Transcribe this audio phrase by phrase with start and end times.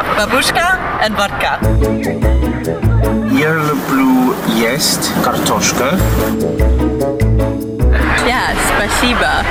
[0.00, 1.58] Бабушка and vodka.
[3.32, 5.98] Я люблю есть картошка.
[8.24, 9.44] Yeah, спасибо.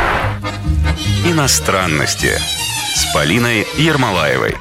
[1.26, 2.32] Иностранности
[2.96, 4.56] с Полиной Ермолаевой.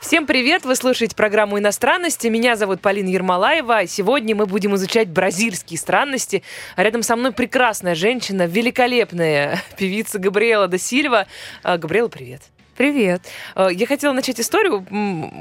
[0.00, 0.64] Всем привет!
[0.64, 2.26] Вы слушаете программу «Иностранности».
[2.26, 3.86] Меня зовут Полина Ермолаева.
[3.86, 6.42] Сегодня мы будем изучать бразильские странности.
[6.76, 11.26] А рядом со мной прекрасная женщина, великолепная певица Габриэла да Сильва.
[11.62, 12.42] А, Габриэла, привет.
[12.76, 13.22] Привет.
[13.54, 14.86] Э, я хотела начать историю.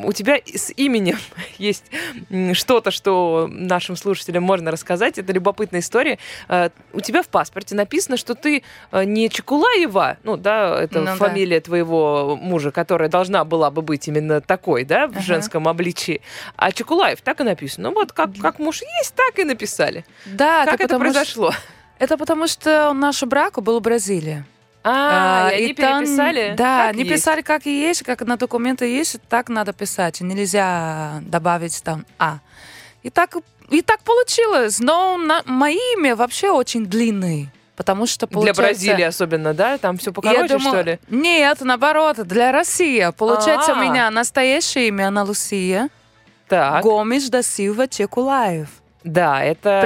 [0.05, 1.17] У тебя с именем
[1.57, 1.85] есть
[2.53, 5.17] что-то, что нашим слушателям можно рассказать.
[5.17, 6.19] Это любопытная история.
[6.49, 11.15] Э, у тебя в паспорте написано, что ты э, не Чекулаева, ну да, это ну,
[11.15, 11.65] фамилия да.
[11.65, 15.21] твоего мужа, которая должна была бы быть именно такой, да, в ага.
[15.21, 16.21] женском обличии,
[16.57, 17.89] а Чекулаев так и написано.
[17.89, 20.05] Ну вот как, как муж есть, так и написали.
[20.25, 21.51] Да, как это произошло?
[21.51, 21.61] Что,
[21.99, 24.43] это потому что наш брак был в Бразилии.
[24.83, 26.53] А, а и они там, переписали?
[26.57, 27.13] Да, как они есть?
[27.13, 30.21] писали как и есть, как на документы есть, так надо писать.
[30.21, 32.39] Нельзя добавить там «а».
[33.03, 33.35] И так,
[33.69, 34.79] и так получилось.
[34.79, 37.51] Но на, мои имя вообще очень длинные.
[37.75, 38.61] Потому что получается...
[38.61, 39.77] Для Бразилии особенно, да?
[39.77, 40.99] Там все покороче, думаю, что ли?
[41.09, 43.11] Нет, наоборот, для России.
[43.17, 43.79] Получается, А-а-а.
[43.79, 45.89] у меня настоящее имя Анна Лусия.
[46.47, 46.83] Так.
[46.83, 48.67] Гомеш да Силва Чекулаев.
[49.03, 49.81] Да, это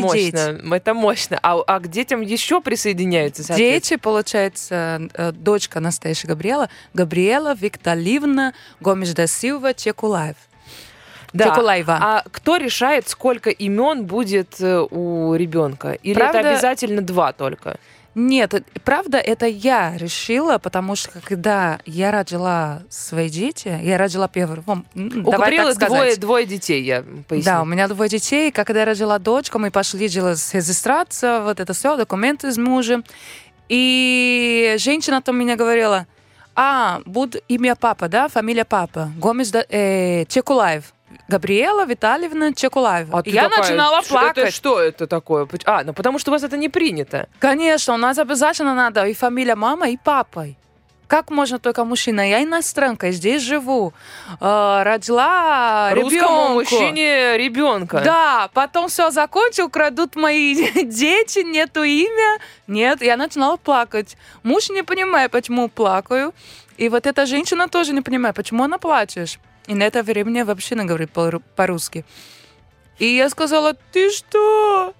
[0.00, 0.18] мощно.
[0.18, 0.74] дети.
[0.74, 1.38] Это мощно.
[1.42, 9.12] А, а к детям еще присоединяются, Дети, получается, э, дочка настоящая Габриэла, Габриэла Викторовна Гомеш
[9.12, 10.36] да Силва Чекулаев.
[11.32, 11.46] Да.
[11.46, 11.98] Чекулаева.
[12.00, 15.92] А кто решает, сколько имен будет э, у ребенка?
[16.02, 16.38] Или Правда...
[16.38, 17.78] это обязательно два только?
[18.14, 24.84] Нет, правда, это я решила, потому что когда я родила свои дети, я родила первого.
[24.94, 27.44] У Габриэлы двое, двое детей, я поясню.
[27.44, 28.52] Да, у меня двое детей.
[28.52, 33.04] Когда я родила дочку, мы пошли делать регистрацию, вот это все, документы с мужем.
[33.68, 36.06] И женщина там меня говорила,
[36.54, 40.92] а, будет имя папа, да, фамилия папа, Гомес э, Чекулаев.
[41.28, 43.18] Габриэла Витальевна Чекулаева.
[43.18, 44.38] А я такая, начинала плакать.
[44.38, 45.48] Это, что это такое?
[45.64, 47.28] А, ну потому что у вас это не принято.
[47.38, 50.56] Конечно, у нас обязательно надо и фамилия мама, и папой.
[51.06, 52.28] Как можно только мужчина?
[52.28, 53.92] Я иностранка, здесь живу.
[54.40, 56.54] Э, родила Русскому ребенку.
[56.54, 58.00] мужчине ребенка.
[58.04, 60.54] Да, потом все закончил, крадут мои
[60.84, 62.38] дети, нету имя.
[62.66, 64.16] Нет, я начинала плакать.
[64.42, 66.32] Муж не понимает, почему плакаю.
[66.78, 69.38] И вот эта женщина тоже не понимает, почему она плачешь.
[69.66, 71.10] И на это время я вообще не говорит
[71.56, 72.04] по-русски.
[72.98, 74.94] И я сказала, ты что?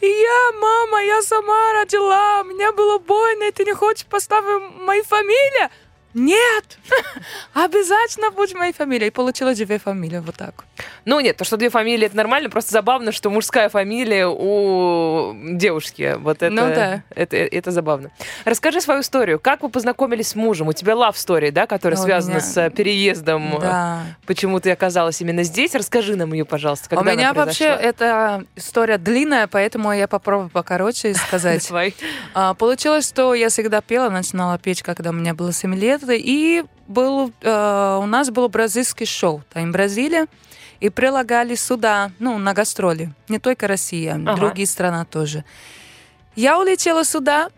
[0.00, 5.70] Я, мама, я сама родила, мне было больно, и ты не хочешь поставить мою фамилию?
[6.14, 6.78] Нет!
[7.54, 9.08] Обязательно будь моей фамилией.
[9.08, 10.64] И получилось две фамилии, вот так.
[11.04, 16.16] Ну нет, то, что две фамилии, это нормально, просто забавно, что мужская фамилия у девушки.
[16.18, 17.02] Вот это, ну, да.
[17.10, 18.10] это, это забавно.
[18.44, 19.38] Расскажи свою историю.
[19.38, 20.68] Как вы познакомились с мужем?
[20.68, 22.40] У тебя love story, да, которая ну, связана меня...
[22.40, 23.58] с переездом.
[23.60, 24.02] Да.
[24.26, 25.74] Почему ты оказалась именно здесь?
[25.74, 26.88] Расскажи нам ее, пожалуйста.
[26.88, 31.70] Когда у меня вообще эта история длинная, поэтому я попробую покороче сказать.
[32.34, 37.32] А, получилось, что я всегда пела, начинала петь, когда мне было 7 лет, и был,
[37.42, 40.26] э, у нас было бразильский шоу там в Бразилии,
[40.80, 43.12] и прилагали сюда, ну, на гастроли.
[43.28, 44.36] Не только Россия, ага.
[44.36, 45.44] другие страны тоже.
[46.34, 47.50] Я улетела сюда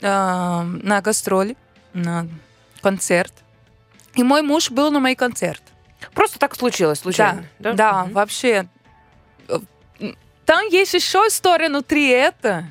[0.00, 1.56] э, на гастроли,
[1.92, 2.28] на
[2.80, 3.32] концерт.
[4.14, 5.62] И мой муж был на мой концерт.
[6.14, 7.44] Просто так случилось, случайно?
[7.58, 8.12] Да, да, да угу.
[8.12, 8.68] вообще.
[10.44, 12.64] Там есть еще история внутри этого.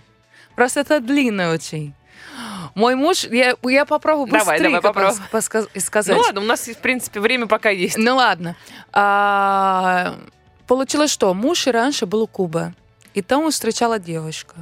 [0.55, 1.93] Просто это длинно очень.
[2.75, 5.15] Мой муж, я, я попробую давай, давай, попробуй.
[5.79, 6.15] сказать.
[6.15, 7.97] Ну ладно, у нас, в принципе, время пока есть.
[7.97, 8.55] Ну ладно.
[8.93, 10.15] А,
[10.67, 11.33] получилось что?
[11.33, 12.73] Муж раньше был у Кубы.
[13.13, 14.55] И там он встречала девушка,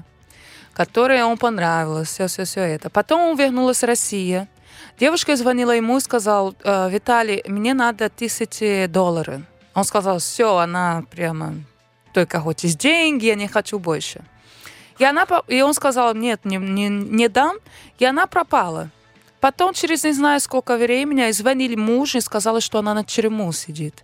[0.74, 2.90] которая ему понравилась, все-все-все это.
[2.90, 4.48] Потом он вернулась в Россию.
[4.98, 9.42] Девушка звонила ему и сказала, «Э, Виталий, мне надо тысячи долларов.
[9.74, 11.56] Он сказал, все, она прямо,
[12.14, 14.24] только хочешь деньги, я не хочу больше.
[14.98, 17.58] И, она, и он сказал, нет, не, не, не дам.
[18.00, 18.90] И она пропала.
[19.40, 24.04] Потом, через не знаю сколько времени, звонили муж и сказали, что она на тюрьму сидит.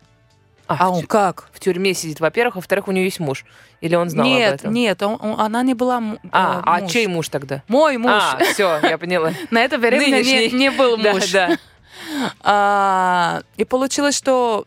[0.67, 1.49] А, а он как?
[1.51, 3.45] В тюрьме сидит, во-первых, во-вторых, у нее есть муж.
[3.81, 4.73] Или он знал нет, об этом?
[4.73, 6.01] Нет, он, он, она не была
[6.31, 7.63] А, э, а чей муж тогда?
[7.67, 8.11] Мой муж.
[8.13, 9.33] А, все, я поняла.
[9.51, 11.31] На это время не, не был муж.
[11.31, 11.57] Да, да.
[12.41, 14.65] А, и получилось, что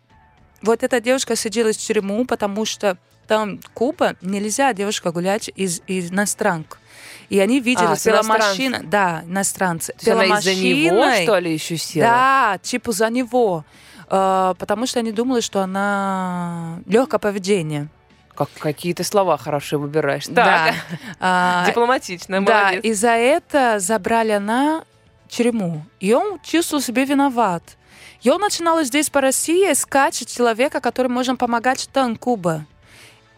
[0.62, 2.96] вот эта девушка сидела в тюрьму, потому что
[3.26, 6.78] там Куба, нельзя девушка гулять из, из иностранок.
[7.30, 8.80] И они видели, а, пела машина.
[8.84, 9.92] Да, иностранцы.
[9.98, 12.06] То пела она из-за него, что ли, еще села?
[12.06, 13.64] Да, типа за него.
[14.06, 17.88] Uh, потому что они думали, что она легкое поведение.
[18.34, 20.26] Как какие-то слова хорошие выбираешь.
[20.26, 20.74] Да.
[21.20, 24.84] А, Дипломатично, Да, и за это забрали она
[25.28, 25.84] тюрьму.
[26.00, 27.62] И он чувствовал себя виноват.
[28.20, 32.66] Я начинала здесь по России искать человека, который может помогать там Куба.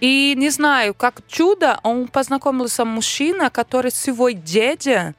[0.01, 5.15] И не знаю, как чудо, он познакомился с мужчиной, который свой дядя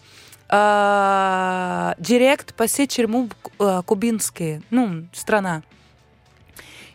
[0.49, 3.29] э, директ по всей тюрьму
[3.59, 5.63] э, кубинские, ну, страна.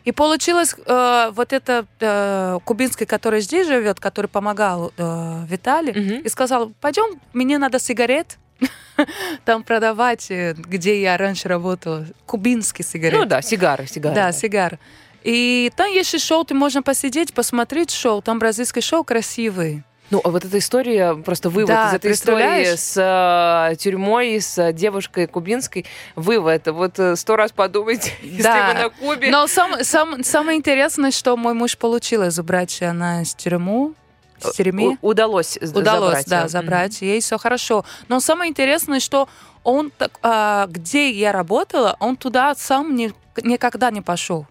[0.05, 6.21] И получилось, э, вот это э, кубинский, который здесь живет, который помогал э, Виталию, Мгм.
[6.25, 8.37] и сказал, пойдем, мне надо сигарет
[9.45, 12.05] там продавать, э, где я раньше работала.
[12.25, 13.17] Кубинский сигарет.
[13.19, 14.15] Ну да, сигары, сигары.
[14.15, 14.77] Да, сигар.
[15.23, 18.21] И там есть и шоу, ты можно посидеть, посмотреть шоу.
[18.21, 19.83] Там бразильский шоу красивый.
[20.09, 24.57] Ну, а вот эта история, просто вывод Да, из этой истории с э, тюрьмой, с
[24.59, 25.85] э, девушкой кубинской,
[26.15, 26.67] вывод.
[26.67, 28.67] Вот э, сто раз подумайте, если Да.
[28.67, 29.31] вы на Кубе.
[29.31, 33.93] Но сам, сам- самое интересное, что мой муж получилось забрать она из тюрьмы.
[34.39, 34.97] С тюрьмы.
[35.01, 37.01] У- удалось Удалось, забрать, да, э, забрать.
[37.01, 37.85] Ей все хорошо.
[38.09, 39.27] Но самое интересное, что
[39.63, 44.45] он, так, а, где я работала, он туда сам не- никогда не пошел.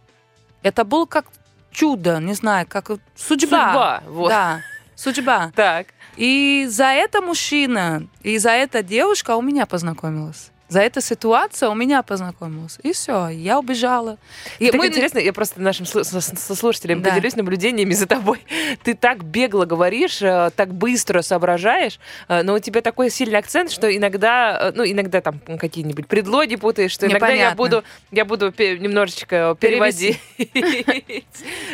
[0.63, 1.27] Это был как
[1.71, 3.73] чудо, не знаю, как судьба.
[3.73, 4.29] Судьба, вот.
[4.29, 4.61] Да,
[4.95, 5.53] судьба.
[5.55, 5.89] Так.
[6.17, 10.51] И за это мужчина, и за это девушка у меня познакомилась.
[10.73, 12.79] За эту ситуацию у меня познакомилась.
[12.83, 14.17] И все, я убежала.
[14.59, 17.11] И так мы- интересно, я просто нашим слушателям Да.
[17.11, 18.39] поделюсь наблюдениями за тобой.
[18.83, 23.71] Ты так бегло говоришь, э, так быстро соображаешь, э, но у тебя такой сильный акцент,
[23.71, 28.47] что иногда, э, ну, иногда там какие-нибудь предлоги путаешь, что иногда я буду, я буду
[28.47, 30.19] немножечко переводить.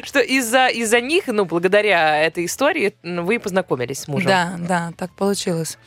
[0.02, 4.26] Что из-за из-за них, ну, благодаря этой истории, вы познакомились с мужем.
[4.28, 5.78] Да, да, так получилось.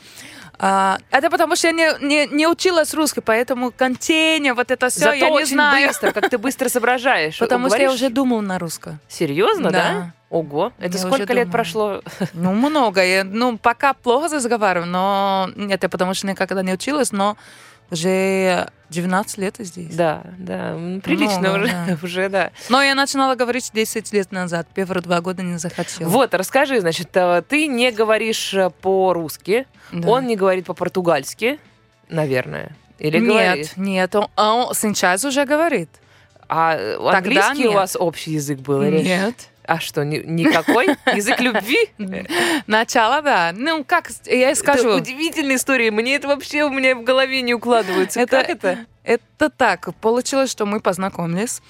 [0.64, 5.00] А, это потому что я не, не, не училась русской, поэтому контейнер, вот это все,
[5.00, 5.88] Зато я не знаю.
[5.88, 7.36] быстро, как ты быстро соображаешь.
[7.38, 9.00] Потому что я уже думала на русском.
[9.08, 9.82] Серьезно, да?
[9.82, 10.12] Да.
[10.30, 11.50] Ого, это Я сколько лет думала.
[11.50, 12.02] прошло?
[12.32, 13.04] Ну, много.
[13.04, 17.36] Я, ну, пока плохо разговариваю, но это потому что никогда не училась, но
[17.90, 19.94] уже 19 лет здесь.
[19.94, 21.98] Да, да, прилично Много, уже, да.
[22.02, 22.50] уже, да.
[22.68, 26.08] Но я начинала говорить 10 лет назад, первые два года не захотела.
[26.08, 30.08] Вот, расскажи, значит, э, ты не говоришь э, по-русски, Да.
[30.08, 31.58] он не говорит по-португальски,
[32.08, 33.72] наверное, или нет, говорит?
[33.76, 35.88] нет, он, а он сейчас уже говорит.
[36.48, 37.74] А э, Тогда английский у нет.
[37.74, 38.82] вас общий язык был?
[38.82, 39.48] или- Нет.
[39.64, 40.88] А что, ни- никакой?
[41.14, 41.78] Язык любви?
[42.66, 43.52] Начало, да.
[43.54, 44.88] Ну, как я скажу.
[44.88, 45.90] Это удивительная история.
[45.90, 48.20] Мне это вообще у меня в голове не укладывается.
[48.20, 48.78] Это- Как это?
[49.04, 49.94] Это так.
[50.00, 51.60] Получилось, что мы познакомились.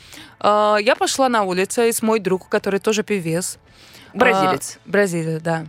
[0.41, 3.59] А, Я пошла на улицу, и с мой друг, который тоже певец.
[4.15, 4.79] Бразилец.
[4.85, 5.67] А, Бразилец, да.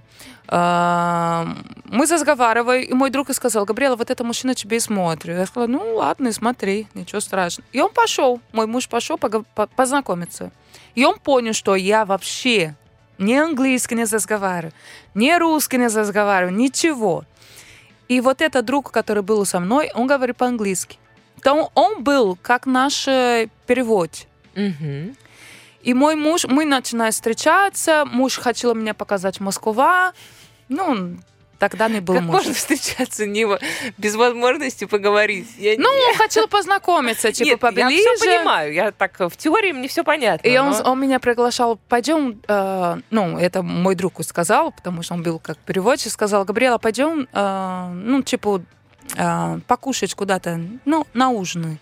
[0.47, 1.47] А,
[1.85, 5.37] Мы разговаривали, и мой друг сказал, Габриэла, вот это мужчина тебе и смотрит.
[5.37, 7.67] Я сказала, ну ладно, смотри, ничего страшного.
[7.71, 9.17] И он пошел, мой муж пошел
[9.75, 10.51] познакомиться.
[10.95, 12.75] И он понял, что я вообще
[13.17, 14.73] ни английский не разговариваю,
[15.13, 17.25] ни русский не разговариваю, ничего.
[18.07, 20.97] И вот этот друг, который был со мной, он говорит по-английски.
[21.41, 24.11] Там он был как наш э, перевод.
[24.55, 25.15] Мгм.
[25.81, 30.13] И мой муж, мы начинаем встречаться, муж хотел меня показать Москва,
[30.69, 31.17] ну,
[31.69, 32.35] тогда не был Как муж.
[32.35, 33.45] можно встречаться не
[33.97, 35.47] без возможности поговорить?
[35.57, 37.89] Я Ну, он хотел познакомиться, типа, Нет, поближе.
[37.91, 38.73] я все понимаю.
[38.73, 40.47] Я так э, в теории мне все понятно.
[40.47, 45.13] И он, но- он меня приглашал, пойдем, э, ну, это мой друг сказал, потому что
[45.15, 48.61] он был как переводчик, сказал, Габриэла, пойдем, э, ну, типа,
[49.17, 51.77] э, покушать куда-то, ну, на ужин.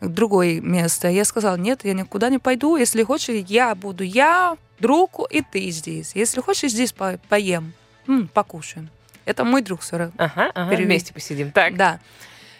[0.00, 1.08] В другое место.
[1.08, 2.76] Я сказала, нет, я никуда не пойду.
[2.76, 6.12] Если хочешь, я буду я, друг, и ты здесь.
[6.14, 7.72] Если хочешь, здесь по- поем,
[8.08, 8.88] м, покушаем.
[9.24, 10.14] Это мой друг все равно.
[10.18, 11.50] Ага, ага, вместе посидим.
[11.52, 11.76] Так.
[11.76, 11.98] Да.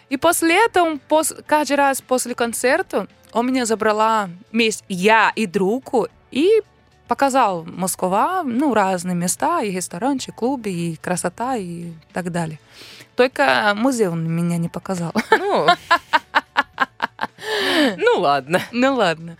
[0.09, 6.07] И после этого, пос- каждый раз после концерта, он меня забрала вместе, я и другу,
[6.31, 6.61] и
[7.07, 12.59] показал Москва, ну, разные места, и ресторанчик, клубы, и красота, и так далее.
[13.15, 15.13] Только музей он меня не показал.
[15.31, 15.67] Ну,
[17.97, 18.61] ну ладно.
[18.71, 19.37] Ну ладно.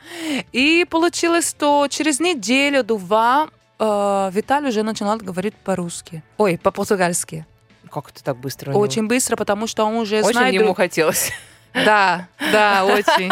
[0.51, 6.24] И получилось, что через неделю-два э, Виталий уже начинал говорить по-русски.
[6.38, 7.46] Ой, по-португальски.
[7.91, 8.70] Как это так быстро?
[8.70, 8.82] у него?
[8.82, 10.53] Очень быстро, потому что он уже Очень знает...
[10.53, 11.32] ему друг- хотелось.
[11.74, 13.29] Да, да, очень.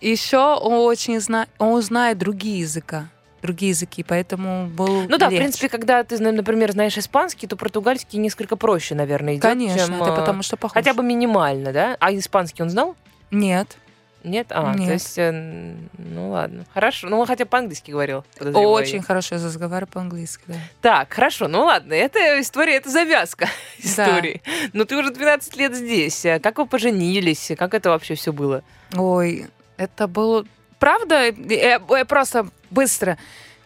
[0.00, 3.08] Еще он очень знает, он знает другие языка,
[3.42, 5.36] другие языки, поэтому был Ну да, в легче.
[5.42, 10.14] принципе, когда ты, например, знаешь испанский, то португальский несколько проще, наверное, идет, Конечно, чем, это
[10.14, 10.72] потому что похож.
[10.72, 11.96] Хотя бы минимально, да?
[12.00, 12.96] А испанский он знал?
[13.30, 13.76] Нет,
[14.22, 14.48] Нет?
[14.50, 14.92] А, то Нет.
[14.92, 16.64] есть, э, ну ладно.
[16.74, 17.08] Хорошо.
[17.08, 18.24] Ну, он хотя бы по-английски говорил.
[18.38, 18.74] подозреваю я.
[18.74, 20.54] очень хорошо разговариваю по-английски, да.
[20.82, 23.48] Так, хорошо, ну ладно, это история, это завязка
[23.78, 24.42] истории.
[24.72, 26.26] Но ты уже 12 лет здесь.
[26.26, 27.52] А Как вы поженились?
[27.56, 28.62] Как это вообще все было?
[28.94, 29.46] Ой,
[29.76, 30.44] это было...
[30.78, 33.16] Правда, я, я просто быстро...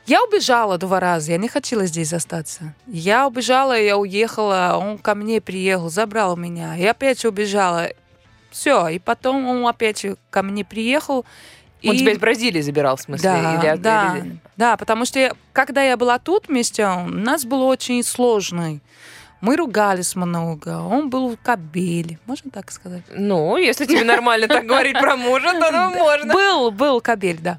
[0.07, 2.75] Я убежала два раза, я не хотела здесь остаться.
[2.87, 6.75] Я убежала, я уехала, он ко мне приехал, забрал меня.
[6.75, 7.89] Я опять убежала.
[8.55, 11.25] Все, и потом он опять ко мне приехал.
[11.85, 11.99] Он и...
[11.99, 13.29] тебя из Бразилии забирал, в смысле?
[13.29, 17.09] Да, или от- да, или- да, потому что я- когда я была тут вместе, у
[17.09, 18.79] нас было очень сложно.
[19.45, 23.03] Мы ругались много, он был в кабеле, можно так сказать?
[23.11, 26.33] Ну, если тебе нормально так говорить про мужа, то ну, можно.
[26.33, 27.59] Был, был кабель, да.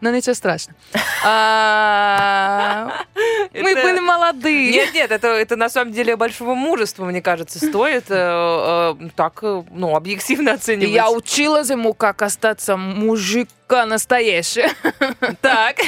[0.00, 0.78] Но ничего страшного.
[1.24, 3.02] А,
[3.52, 4.70] Мы были молодые.
[4.70, 9.64] Нет, нет, это, на самом деле большого мужества, мне кажется, стоит э, э, так, э,
[9.72, 10.94] ну, объективно оценивать.
[10.94, 14.68] Я училась ему, как остаться мужика настоящего.
[15.40, 15.78] Так.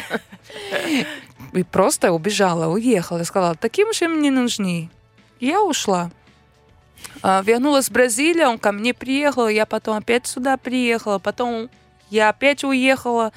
[1.52, 3.22] И просто убежала, уехала.
[3.22, 4.90] Сказала, такие мужчины мне не нужны.
[5.40, 6.10] Я ушла.
[7.22, 11.68] А, Вернулась в Бразилию, он ко мне приехал, я потом опять сюда приехала, потом
[12.10, 13.32] я опять уехала,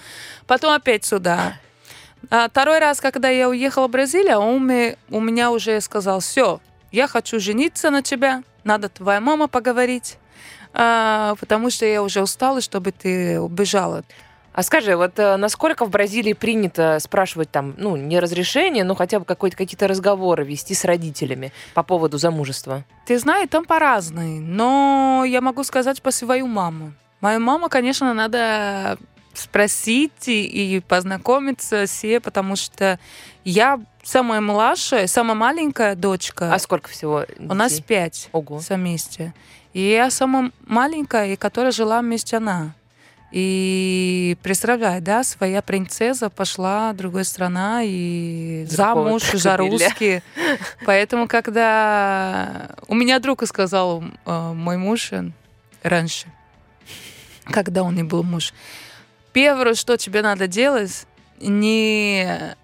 [0.47, 1.57] потом опять сюда.
[2.29, 6.59] А второй раз, когда я уехала в Бразилию, он мне- у меня уже сказал, все,
[6.91, 10.17] я хочу жениться на тебя, надо твоя мама поговорить,
[10.73, 14.03] а, потому что я уже устала, чтобы ты убежала.
[14.59, 19.19] А скажи, вот э, насколько в Бразилии принято спрашивать там, ну, не разрешение, но хотя
[19.19, 22.83] бы какие-то разговоры вести с родителями по поводу замужества?
[23.05, 26.91] Ты знаешь, там по-разному, но я могу сказать по свою маму.
[27.21, 28.97] Мою маму, конечно, надо
[29.33, 32.99] спросить и, познакомиться с ней, потому что
[33.45, 36.53] я самая младшая, самая маленькая дочка.
[36.53, 37.85] А сколько всего У нас детей?
[37.87, 38.59] пять Ого.
[38.69, 39.33] вместе.
[39.71, 42.73] И я самая маленькая, и которая жила вместе она.
[43.31, 50.21] И представляй, да, своя принцесса пошла в другую страну и Другого замуж за русский.
[50.85, 55.29] Поэтому, когда у меня друг сказал, э, мой муж э,
[55.83, 56.25] раньше,
[57.45, 58.53] когда он не был муж,
[59.31, 61.05] первое, что тебе надо делать,
[61.39, 62.55] не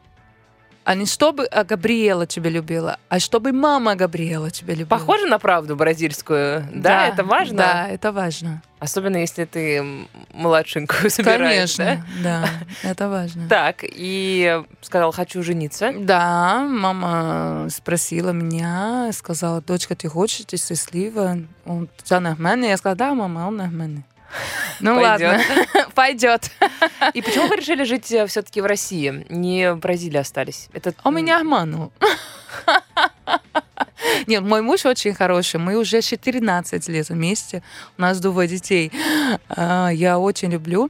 [0.86, 4.88] а не чтобы а, Габриэла тебя любила, а чтобы мама Габриэла тебя любила.
[5.00, 6.64] Похоже на правду бразильскую?
[6.74, 7.58] Да, это важно?
[7.58, 8.62] Да, это важно.
[8.80, 9.84] Особенно если ты
[10.32, 12.50] младшенькую собираешь, Конечно, да,
[12.84, 13.48] это важно.
[13.48, 13.74] да?
[13.74, 15.92] Так, и сказал, хочу жениться.
[15.98, 21.38] Да, мама спросила меня, сказала, дочка, ты хочешь, ты счастлива?
[21.66, 24.04] Он «Це на мене?» Я сказала, да, мама, он на мене.
[24.80, 25.40] Ну ладно,
[25.96, 26.52] пойдет.
[27.14, 29.26] И почему вы решили жить все-таки в России?
[29.30, 30.70] Не в Бразилии остались?
[30.74, 31.92] Это Он меня обманул.
[34.28, 35.60] Нет, мой муж очень хороший.
[35.60, 37.64] Мы уже 14 лет вместе.
[37.98, 38.92] У нас двое детей.
[39.50, 40.90] А, Я очень люблю.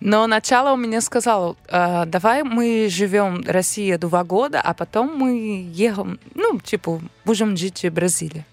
[0.00, 5.16] Но начало у меня сказал, «А, давай мы живем в России два года, а потом
[5.16, 8.44] мы едем, ну, типа, будем жить в Бразилии.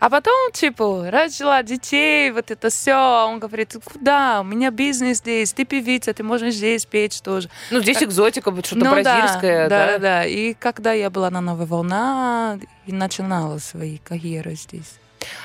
[0.00, 3.26] А потом, типа, родила детей, вот это все.
[3.28, 4.40] Он говорит, куда?
[4.40, 7.50] У меня бизнес здесь, ты певица, ты можешь здесь петь тоже.
[7.70, 9.92] Ну, здесь экзотика, вот что-то Ну бразильское, да, да?
[9.92, 10.24] да, да.
[10.24, 14.94] И когда я была на Новой волна, и начинала свои карьеры здесь.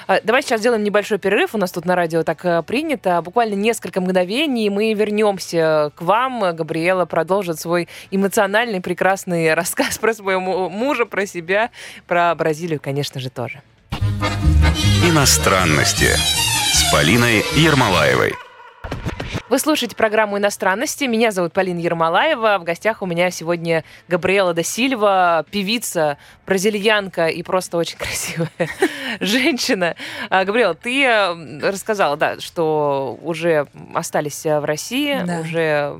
[0.07, 1.53] А, Давай сейчас сделаем небольшой перерыв.
[1.53, 3.21] У нас тут на радио так э, принято.
[3.21, 6.55] Буквально несколько мгновений, мы вернемся к вам.
[6.55, 11.71] Габриэла продолжит свой эмоциональный, прекрасный рассказ про своего мужа, про себя,
[12.07, 13.61] про Бразилию, конечно же, тоже.
[15.03, 16.09] Иностранности
[16.73, 18.44] с Полиной Ермолаевой.
[19.47, 21.03] Вы слушаете программу «Иностранности».
[21.03, 22.57] Меня зовут Полина Ермолаева.
[22.59, 28.49] В гостях у меня сегодня Габриэла да Сильва, певица, бразильянка и просто очень красивая
[29.19, 29.95] женщина.
[30.31, 31.07] А, Габриэла, ты
[31.61, 35.39] рассказала, да, что уже остались э, в России, Да.
[35.41, 35.95] уже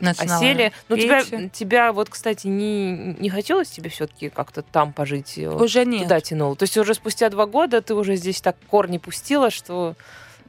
[0.00, 0.72] Начинала осели.
[0.88, 5.34] Ну, тебя, тебя вот, кстати, не, не хотелось тебе все-таки как-то там пожить?
[5.36, 6.04] э, Уже нет.
[6.04, 6.56] Туда тянуло.
[6.56, 9.94] То есть уже спустя два года ты уже здесь так корни пустила, что...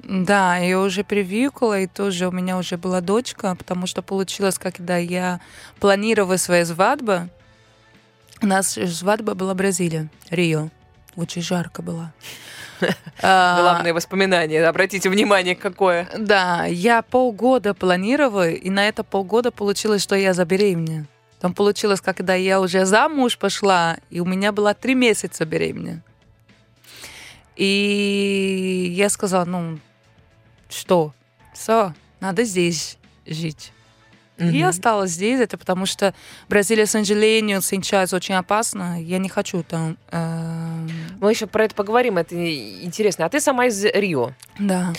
[0.03, 4.97] Да, я уже привыкла, и тоже у меня уже была дочка, потому что получилось, когда
[4.97, 5.41] я
[5.79, 7.29] планировала свою свадьбу,
[8.41, 10.69] у нас свадьба была в Бразилии, Рио.
[11.15, 12.13] Очень жарко было.
[13.21, 16.07] Главные воспоминания, обратите внимание, какое.
[16.17, 21.05] Да, я полгода планировала, и на это полгода получилось, что я забеременела.
[21.39, 26.01] Там получилось, когда я уже замуж пошла, и у меня было три месяца беременна.
[27.55, 29.79] И я сказала, ну,
[30.69, 31.13] что,
[31.53, 33.71] все, надо здесь жить.
[34.37, 36.13] И я осталась здесь, это потому что
[36.49, 39.01] Бразилия, к сожалению, сейчас очень опасно.
[39.01, 39.97] Я не хочу там...
[40.11, 40.89] эм,
[41.19, 42.35] Мы еще про это поговорим, это
[42.83, 43.25] интересно.
[43.25, 44.31] А ты сама из Рио.
[44.59, 44.93] Да.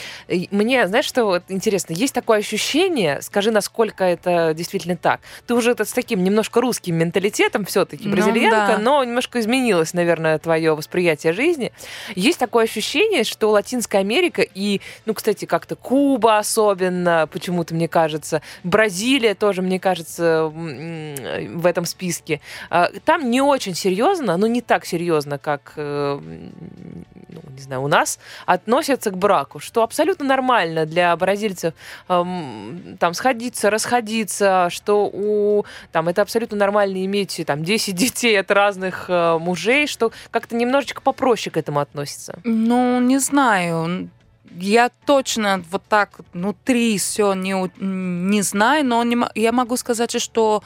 [0.50, 1.92] Мне, знаешь, что вот интересно?
[1.92, 5.20] Есть такое ощущение, скажи, насколько это действительно так.
[5.46, 8.78] Ты уже это с таким немножко русским менталитетом все-таки, Ну, бразильянка, да.
[8.78, 11.72] но немножко изменилось, наверное, твое восприятие жизни.
[12.14, 18.42] Есть такое ощущение, что Латинская Америка и, ну, кстати, как-то Куба особенно, почему-то, мне кажется,
[18.64, 22.40] Бразилия Бразилия тоже, мне кажется, в этом списке.
[22.70, 27.88] А, Там не очень серьезно, но не так серьезно, как, э, ну, не знаю, у
[27.88, 31.74] нас, относятся к браку, что абсолютно нормально для бразильцев
[32.08, 38.50] эм, там сходиться, расходиться, что у там это абсолютно нормально иметь там 10 детей от
[38.50, 42.38] разных э, мужей, что как-то немножечко попроще к этому относится.
[42.44, 44.08] Ну, не знаю.
[44.56, 50.62] Я точно вот так внутри все не, не знаю, но не я могу сказать, что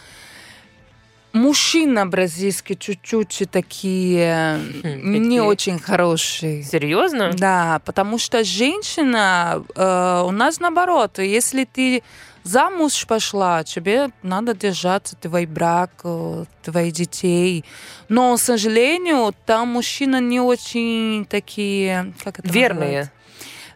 [1.33, 5.41] мужчина бразильский чуть-чуть такие не какие?
[5.41, 6.63] очень хорошие.
[6.63, 7.33] Серьезно?
[7.33, 12.03] Да, потому что женщина э, у нас наоборот, если ты
[12.45, 17.65] замуж пошла, тебе надо держаться твой брак, э, твоих детей.
[18.09, 22.81] Но, к сожалению, там мужчины не очень такие, как это Верные.
[22.81, 23.13] называется?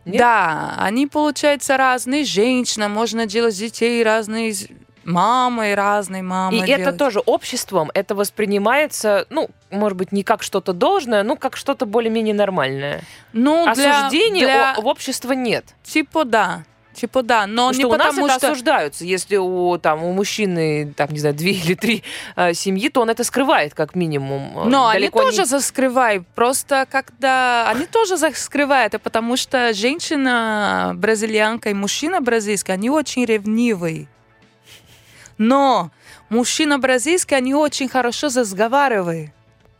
[0.06, 0.18] Нет?
[0.18, 4.54] Да, они, получается, разные женщины, можно делать детей разные
[5.04, 6.58] мамой, разной И мамой.
[6.60, 6.96] это делать.
[6.98, 12.34] тоже обществом, это воспринимается, ну, может быть, не как что-то должное, ну, как что-то более-менее
[12.34, 13.02] нормальное.
[13.32, 15.64] ну, для- Осуждения для- о- в обществе нет.
[15.84, 16.64] Типа да.
[16.96, 18.46] Типа да, но Потому не что у нас потому это что...
[18.52, 19.04] осуждаются.
[19.04, 22.02] Если у, там, у мужчины, там, не знаю, две или три
[22.36, 24.58] э, семьи, то он это скрывает, как минимум.
[24.58, 26.26] Э, Но они Далеко тоже не- заскрывают.
[26.34, 27.68] Просто когда...
[27.68, 34.08] Они тоже заскрывают, а потому что женщина бразильянка и мужчина бразильский, они очень ревнивые.
[35.36, 35.90] Но
[36.30, 39.35] мужчина бразильский, они очень хорошо разговаривают.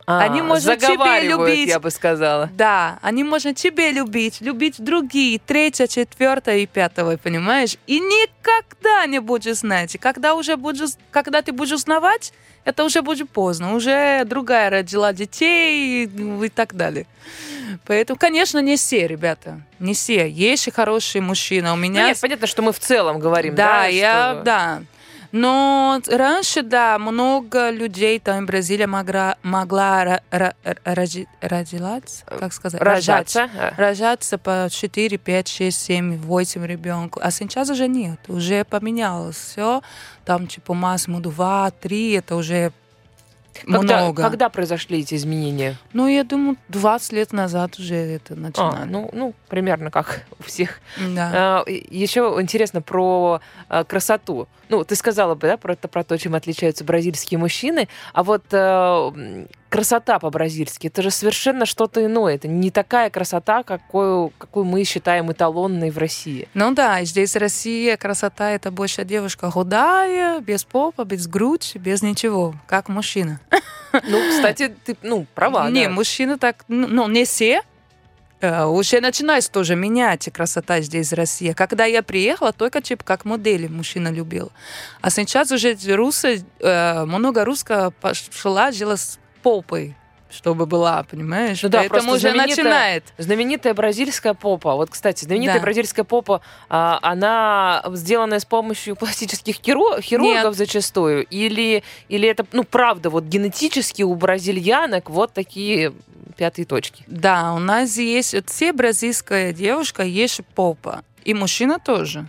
[0.09, 1.67] А, они, тебя заговаривают, любить.
[1.67, 2.49] я бы сказала.
[2.53, 7.75] Да, они можно тебя любить, любить другие, третье, четвертое и пятого, понимаешь?
[7.87, 9.97] И никогда не будешь знать.
[9.99, 12.31] Когда уже будешь, когда ты будешь узнавать,
[12.63, 13.75] это уже будет поздно.
[13.75, 17.05] Уже другая родила детей и, ну, и так далее.
[17.85, 19.59] Поэтому, конечно, не все, ребята.
[19.79, 20.29] Не все.
[20.29, 21.67] Есть и хорошие мужчины.
[21.73, 23.81] У Ну, меня нет, понятно, что мы в целом говорим, да?
[23.81, 24.81] да, я, что- да.
[25.31, 33.35] Но раньше, да, много людей там в Бразилии могла, могла родилась, как сказать, рожать.
[33.35, 33.49] Рожаться.
[33.59, 33.73] а.
[33.77, 37.19] Рожаться по 4, 5, 6, 7, 8 ребенку.
[37.21, 39.81] А сейчас уже нет, уже поменялось все.
[40.25, 42.71] Там типа максимум 2, 3, это уже
[43.65, 44.21] Когда, много.
[44.23, 45.75] когда произошли эти изменения?
[45.93, 48.89] Ну, я думаю, 20 лет назад уже это А, начинали.
[48.89, 50.79] ну, ну, примерно как у всех.
[50.97, 51.63] да.
[51.67, 54.47] Еще интересно про а, красоту.
[54.69, 57.87] Ну, ты сказала бы, да, про, это, про то, чем отличаются бразильские мужчины.
[58.13, 62.35] А вот э, красота по-бразильски, это же совершенно что-то иное.
[62.35, 66.47] Это не такая красота, какую, какую мы считаем эталонной в России.
[66.53, 72.55] Ну да, здесь Россия, красота, это больше девушка худая, без попа, без грудь, без ничего,
[72.67, 73.39] как мужчина.
[74.03, 75.69] Ну, кстати, ты, ну, права.
[75.69, 75.89] не, да.
[75.89, 77.63] мужчины так, ну, ну, не все.
[78.41, 81.53] Э, Уже начинается тоже менять красота здесь в России.
[81.53, 84.51] Когда я приехала, только типа как модели мужчина любил.
[85.01, 89.95] А сейчас уже русы, э, много русско пошла с попой,
[90.29, 91.63] чтобы была, понимаешь?
[91.63, 93.03] Ну да, Поэтому уже начинает.
[93.17, 94.75] Знаменитая бразильская попа.
[94.75, 95.61] Вот, кстати, знаменитая Да.
[95.61, 100.55] бразильская попа, а, она сделанная с помощью пластических хиру- хирургов Нет.
[100.55, 101.25] зачастую?
[101.25, 105.93] Или, или это, ну, правда, вот генетически у бразильянок вот такие
[106.35, 107.03] пятые точки?
[107.07, 111.03] Да, у нас есть вот все бразильская девушка есть попа.
[111.23, 112.27] И мужчина тоже.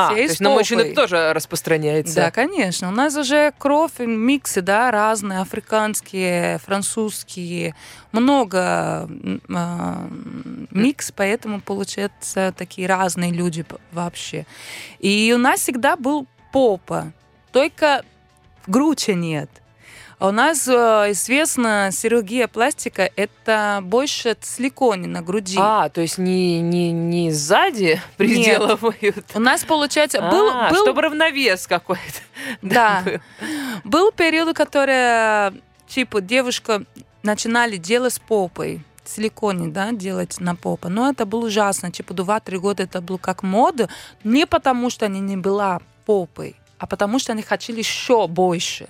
[0.00, 2.14] А, то есть на мужчин тоже распространяется.
[2.14, 2.86] Да, конечно.
[2.86, 7.74] У нас уже кровь, миксы, да, разные, африканские, французские,
[8.12, 9.08] много
[9.52, 10.08] а,
[10.70, 14.46] микс, поэтому получаются такие разные люди вообще.
[15.00, 17.12] И у нас всегда был попа,
[17.50, 18.04] только
[18.68, 19.50] груди нет.
[20.18, 20.72] А у нас э,
[21.12, 25.56] известна хирургия пластика, это больше силиконе на груди.
[25.60, 29.24] А, то есть не, не, не сзади приделывают.
[29.34, 32.02] У нас, получается, был, А, был чтобы равновес какой-то.
[32.62, 33.02] Да.
[33.04, 33.20] был.
[33.84, 35.52] Был период, который,
[35.86, 36.82] типа, девушка
[37.22, 38.80] начинали делать с попой.
[39.04, 40.88] силиконе, да, делать на попа.
[40.88, 41.92] Но это было ужасно.
[41.92, 43.88] Типа, 2-3 года это было как мода.
[44.24, 48.88] Не потому, что они не была попой, а потому, что они хотели еще больше.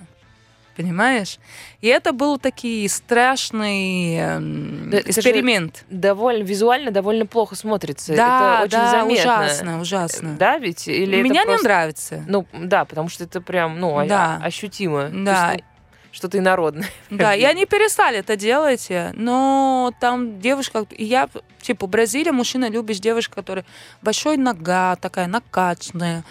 [0.83, 1.39] Понимаешь?
[1.81, 5.83] И это был такой страшный эм, Да, эксперимент.
[5.89, 8.15] Довольно, визуально довольно плохо смотрится.
[8.15, 9.13] Да, это очень да, заметно.
[9.33, 10.35] ужасно, ужасно.
[10.39, 10.87] Да, ведь?
[10.87, 12.23] Или Меня просто- не нравится.
[12.29, 14.39] Ну, да, потому что это прям, ну, а- Да.
[14.41, 15.09] ощутимо.
[15.09, 15.51] То Да.
[15.51, 15.65] есть, ну,
[16.11, 16.87] Что-то инородное.
[17.09, 21.27] Да, и они перестали это делать, но там девушка, я,
[21.61, 23.65] типа, в Бразилии мужчина любишь девушку, которая
[24.01, 26.23] большой нога, такая накачанная,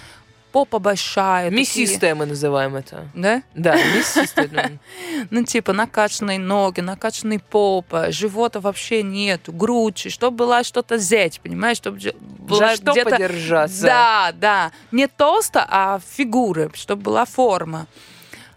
[0.53, 1.51] попа большая.
[1.51, 3.07] такие- Мясистая мы называем это.
[3.15, 3.43] Да?
[3.55, 4.79] Да, мясистая.
[5.31, 5.45] ну.
[5.45, 11.99] Типа, накачанные ноги, накачанный попа, живота вообще нету, грудь, чтобы была что-то зять, понимаешь, чтобы
[12.21, 13.11] была что где-то...
[13.11, 13.83] подержаться?
[13.87, 14.73] Да, да.
[14.93, 17.87] Не толсто, а фигуры, чтобы была форма.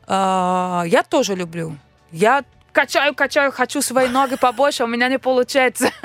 [0.07, 1.77] А, Я тоже люблю.
[2.11, 5.89] Я качаю, качаю, хочу свои ноги побольше, а у меня не получается.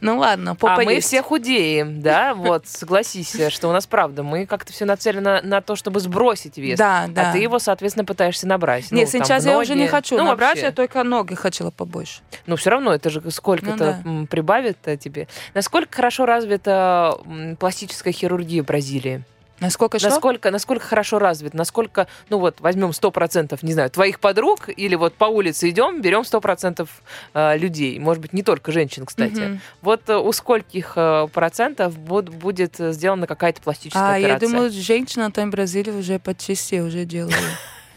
[0.00, 2.34] Ну ладно, попа А мы все худеем, да?
[2.34, 4.22] Вот, согласись, что у нас правда.
[4.22, 6.78] Мы как-то все нацелены на то, чтобы сбросить вес.
[6.78, 7.30] Да, да.
[7.30, 8.90] А ты его, соответственно, пытаешься набрать.
[8.90, 12.20] Нет, Ну, сейчас я уже не хочу ну, набрать, я только ноги хотела побольше.
[12.46, 15.28] Ну, все равно, это же сколько-то Ну прибавит э, тебе.
[15.54, 17.18] Насколько хорошо развита
[17.58, 19.24] пластическая хирургия в Бразилии?
[19.60, 20.08] Насколько что?
[20.08, 21.54] Насколько, насколько хорошо развит?
[21.54, 26.22] Насколько, ну вот, возьмем 100%, не знаю, твоих подруг, или вот по улице идем, берем
[26.22, 26.88] 100%
[27.34, 27.98] э, людей.
[27.98, 29.40] Может быть, не только женщин, кстати.
[29.40, 29.60] Мгм.
[29.82, 34.48] Вот э, у скольких э, процентов буд- будет сделана какая-то пластическая А, я операция?
[34.48, 37.36] думаю, женщина там в Бразилии уже почти все уже делают.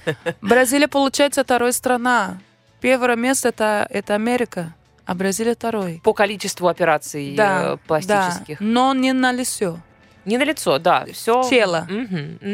[0.41, 2.39] Бразилия, получается, вторая страна.
[2.82, 4.73] Первое место это, это Америка,
[5.06, 6.02] а Бразилия второй.
[6.04, 8.60] По количеству операций э, пластических.
[8.60, 9.80] Да, но не на лицо.
[10.26, 11.06] Не на лицо, да.
[11.12, 11.44] Все.
[11.50, 11.88] Тело.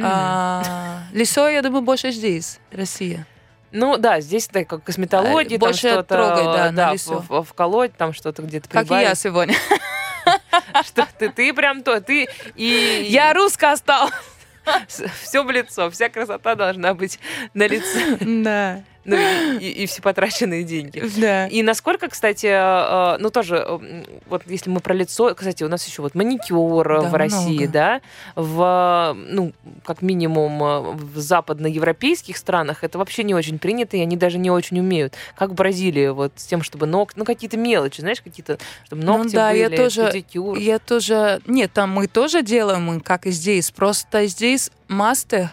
[0.04, 3.26] А, лицо, я думаю, больше здесь, Россия.
[3.72, 7.24] Ну да, здесь так, как косметология, А, больше что-то трогай, да, на в- лицо.
[7.30, 9.10] в- вколоть, там что-то где-то Как и прибавить.
[9.10, 9.56] я сегодня.
[10.86, 14.12] Что ты, ты прям то, ты и Я русская осталась.
[15.22, 17.20] все в лицо, вся красота должна быть
[17.54, 19.16] на лице, Да, ну
[19.60, 21.04] и, и- все потраченные деньги.
[21.18, 21.48] да.
[21.48, 25.86] И насколько, кстати, э, ну тоже, э, вот если мы про лицо, кстати, у нас
[25.88, 27.68] еще вот маникюр э, Да, в России, много.
[27.72, 28.02] да,
[28.36, 29.54] в, ну,
[29.86, 30.60] как минимум
[30.98, 35.14] в западноевропейских странах это вообще не очень принято, и они даже не очень умеют.
[35.36, 39.18] Как в Бразилии, вот с тем, чтобы ног, ну какие-то мелочи, знаешь, какие-то, чтобы Ну
[39.18, 40.58] ногти да, я были, тоже- педикюр.
[40.58, 41.42] Я тоже...
[41.48, 43.72] Нет, там мы тоже делаем, как и здесь.
[43.72, 45.50] Просто здесь мастер.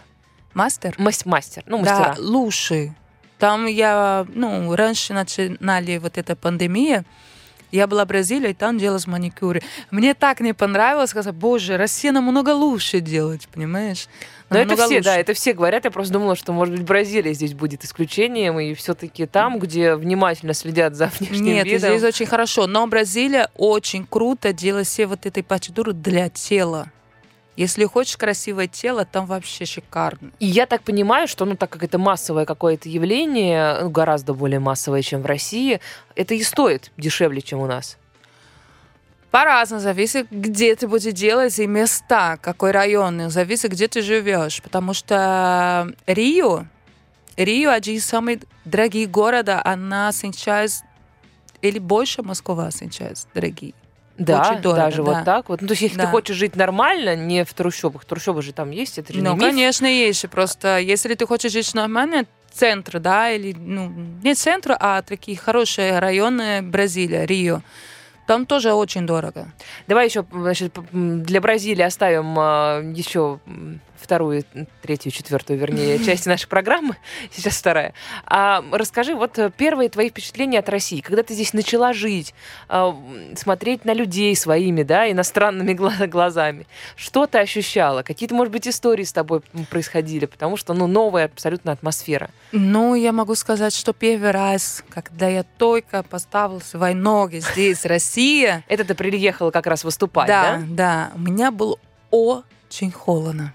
[0.54, 0.94] Мастер?
[0.98, 2.14] Мас- Мастер, ну, Да, мастера.
[2.18, 2.94] лучше.
[3.38, 7.04] Там я, ну, раньше начинали вот эта пандемия,
[7.72, 9.62] я была в Бразилии, и там делалась маникюры.
[9.90, 14.08] Мне так не понравилось, сказать, боже, Россия намного лучше делать, понимаешь?
[14.48, 15.20] Но это все, да, лучше.
[15.20, 15.84] это все говорят.
[15.84, 20.54] Я просто думала, что, может быть, Бразилия здесь будет исключением, и все-таки там, где внимательно
[20.54, 21.90] следят за внешним Нет, видом.
[21.90, 22.66] здесь очень хорошо.
[22.66, 26.92] Но Бразилия очень круто делает все вот этой процедуры для тела.
[27.56, 30.30] Если хочешь красивое тело, там вообще шикарно.
[30.38, 34.60] И я так понимаю, что, ну, так как это массовое какое-то явление, ну, гораздо более
[34.60, 35.80] массовое, чем в России,
[36.14, 37.96] это и стоит дешевле, чем у нас.
[39.30, 44.62] По-разному, зависит, где ты будешь делать и места, какой район, зависит, где ты живешь.
[44.62, 46.66] Потому что Рио,
[47.36, 50.82] Рио один из самых дорогих города, она сейчас,
[51.62, 53.74] или больше Москва сейчас дорогие.
[54.18, 55.02] Да, Очень дорого, даже да.
[55.02, 55.60] вот так вот.
[55.60, 56.04] Ну, то есть, если Да.
[56.04, 59.36] ты хочешь жить нормально, не в трущобах, трущобы же там есть, это же Ну, не
[59.36, 59.44] миф.
[59.44, 60.28] конечно, есть.
[60.30, 65.98] Просто если ты хочешь жить нормально, центр, да, или, ну, не центр, а такие хорошие
[65.98, 67.60] районы Бразилия, Рио,
[68.26, 69.52] там тоже очень дорого.
[69.86, 73.38] Давай еще, значит, для Бразилии оставим а, еще
[74.06, 74.44] вторую,
[74.82, 76.96] третью, четвертую, вернее, часть нашей программы.
[77.32, 77.92] Сейчас вторая.
[78.24, 81.00] А, расскажи, вот э, первые твои впечатления от России.
[81.00, 82.34] Когда ты здесь начала жить,
[82.68, 82.96] а,
[83.36, 88.02] смотреть на людей своими, да, иностранными гла- глазами, что ты ощущала?
[88.02, 90.26] Какие-то, может быть, истории с тобой происходили?
[90.26, 92.30] Потому что, ну, новая абсолютно атмосфера.
[92.52, 98.64] Ну, я могу сказать, что первый раз, когда я только поставила свои ноги здесь, Россия,
[98.68, 100.58] Это ты приехала как раз выступать, да?
[100.58, 101.76] да, да, у меня было
[102.10, 103.52] очень холодно.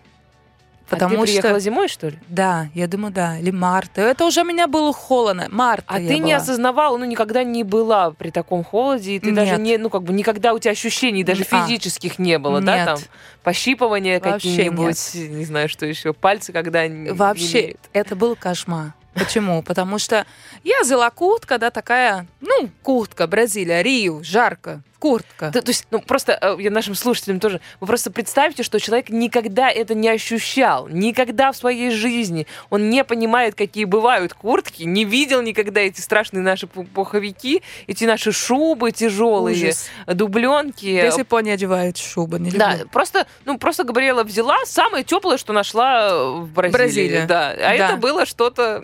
[0.91, 2.19] А ты Потому приехала что, зимой, что ли?
[2.27, 4.01] да, я думаю, да, или марта.
[4.01, 6.36] Это уже у меня было холодно, марта А ты не была.
[6.36, 9.60] осознавала, ну, никогда не была при таком холоде, и ты даже Нет.
[9.62, 11.65] не, ну, как бы, никогда у тебя ощущений даже А.
[11.65, 12.86] физических не было, да, Нет.
[12.86, 12.97] там,
[13.43, 17.80] пощипывания какие-нибудь, не знаю, что еще, пальцы когда не Вообще, имеют.
[17.93, 18.93] это был кошмар.
[19.13, 19.62] Почему?
[19.62, 20.25] Потому что
[20.63, 25.49] я взяла куртка, да, такая, ну, куртка, Бразилия, Рио, жарко, куртка.
[25.51, 29.09] Да, то есть, ну, просто э, я нашим слушателям тоже, вы просто представьте, что человек
[29.09, 35.03] никогда это не ощущал, никогда в своей жизни, он не понимает, какие бывают куртки, не
[35.03, 39.89] видел никогда эти страшные наши пу- пуховики, эти наши шубы тяжелые, Ужас.
[40.05, 42.89] дубленки, До сих пор не одевают шубы, не Да, люблю.
[42.89, 46.71] просто, ну, просто Габриэла взяла самое теплое, что нашла в Бразилии.
[46.77, 47.25] Бразилия.
[47.25, 47.49] Да.
[47.51, 47.73] А Да.
[47.73, 48.83] это было что-то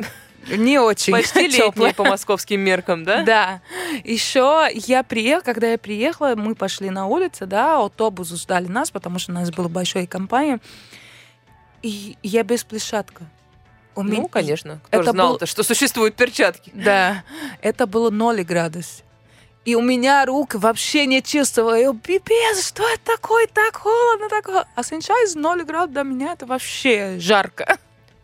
[0.50, 1.68] Не очень почти тёплое.
[1.90, 3.24] летнее по московским меркам, да?
[3.24, 3.62] Да.
[4.04, 9.20] Еще я приехала, когда я приехала, мы пошли на улицу, да, автобус ждали нас, потому
[9.20, 10.60] что у нас была большая компания.
[11.82, 13.24] И я без площадка.
[13.96, 14.80] У меня- Ну, конечно.
[14.88, 16.72] Кто Это знал-то, был- что существуют перчатки?
[16.74, 17.24] Да,
[17.62, 19.04] это было 0 градусов.
[19.66, 21.76] И у меня рук вообще не чувствовала.
[21.78, 23.48] Я, пипец, что это такое?
[23.48, 24.68] Так холодно, так холодно.
[24.76, 27.78] А сейчас 0 градусов для меня это вообще жарко.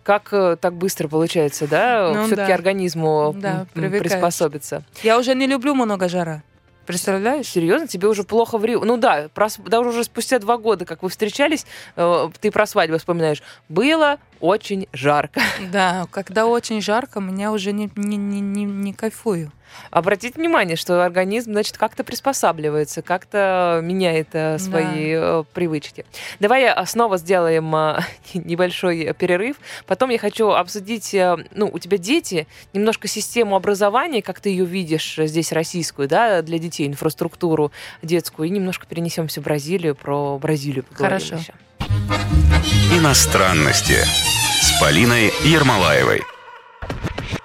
[0.04, 2.12] Как э, так быстро получается, да?
[2.14, 2.54] Ну Все-таки да.
[2.56, 4.84] организму Да, приспособиться.
[5.02, 6.44] Я уже не люблю много жара.
[6.86, 7.48] Представляешь?
[7.48, 8.84] Серьезно, тебе уже плохо в Рио?
[8.84, 12.66] Ну да, про св- даже уже спустя два года, как вы встречались, э, ты про
[12.66, 13.42] свадьбу вспоминаешь.
[13.70, 15.40] Было очень жарко.
[15.72, 19.52] Да, когда очень жарко, меня уже не, не, не, не, не кайфую.
[19.92, 26.06] Обратите внимание, что организм, значит, как-то приспосабливается, как-то меняет э, свои э, привычки.
[26.40, 28.00] Давай э, снова сделаем э,
[28.34, 29.58] небольшой перерыв.
[29.86, 34.66] Потом я хочу обсудить, э, ну, у тебя дети, немножко систему образования, как ты ее
[34.66, 40.84] видишь здесь российскую, да, для детей, инфраструктуру детскую, и немножко перенесемся в Бразилию, про Бразилию
[40.84, 41.36] поговорим Хорошо.
[41.36, 41.54] еще.
[42.98, 43.98] Иностранности
[44.62, 46.33] с Полиной Ермолаевой.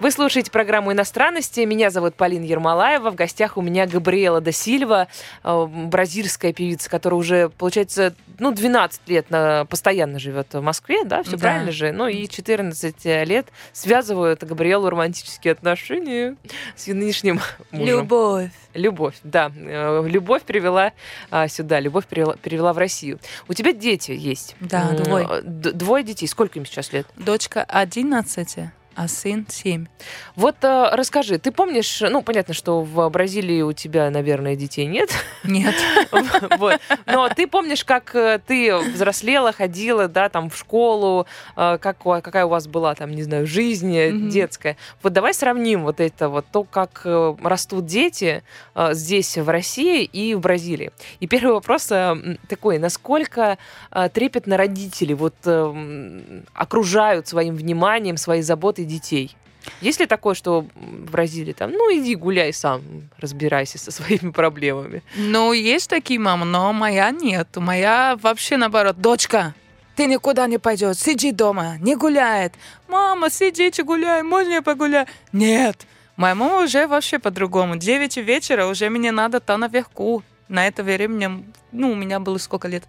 [0.00, 1.58] Вы слушаете программу «Иностранности».
[1.62, 3.10] Меня зовут Полина Ермолаева.
[3.10, 5.08] В гостях у меня Габриэла да Сильва,
[5.42, 11.24] э, бразильская певица, которая уже, получается, ну, 12 лет на, постоянно живет в Москве, да,
[11.24, 11.38] все Да.
[11.38, 11.90] правильно же?
[11.90, 16.36] Ну, и 14 лет связывают Габриэлу романтические отношения
[16.76, 17.40] с нынешним
[17.72, 17.86] мужем.
[17.98, 18.50] Любовь.
[18.74, 19.50] Любовь, да.
[19.56, 20.92] Э, Любовь привела
[21.32, 23.18] а, сюда, любовь привела, перевела в Россию.
[23.48, 24.54] У тебя дети есть?
[24.60, 25.42] Да, двое.
[25.42, 26.28] Двое детей.
[26.28, 27.08] Сколько им сейчас лет?
[27.16, 29.86] Дочка 11, а сын 7.
[30.34, 35.10] Вот э, расскажи, ты помнишь, ну, понятно, что в Бразилии у тебя, наверное, детей нет,
[35.44, 35.76] Нет.
[36.58, 41.98] вот, но ты помнишь, как э, ты взрослела, ходила, да, там, в школу, э, как,
[41.98, 44.76] какая у вас была, там, не знаю, жизнь э, детская.
[45.00, 48.42] Вот давай сравним вот это вот, то, как растут дети
[48.74, 50.90] э, здесь, в России и в Бразилии.
[51.20, 53.58] И первый вопрос э, такой, насколько
[53.92, 59.36] э, трепетно родители вот э, окружают своим вниманием, своей заботой детей?
[59.80, 62.82] Есть ли такое, что в Бразилии там, ну иди гуляй сам,
[63.18, 65.02] разбирайся со своими проблемами?
[65.16, 67.48] Ну, есть такие мамы, но моя нет.
[67.56, 69.00] Моя вообще наоборот.
[69.00, 69.54] Дочка,
[69.96, 72.54] ты никуда не пойдешь, сиди дома, не гуляет.
[72.88, 75.06] Мама, сидите, гуляй, можно я погуляю?
[75.32, 75.86] Нет.
[76.16, 77.76] Моя мама уже вообще по-другому.
[77.76, 80.22] 9 вечера уже мне надо там наверху.
[80.48, 82.84] На это время, ну, у меня было сколько лет?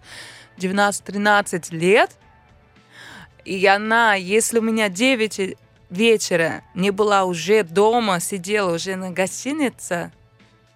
[0.56, 2.10] 19-13 лет.
[3.44, 5.56] И она, если у меня 9
[5.90, 10.12] вечера не была уже дома, сидела уже на гостинице,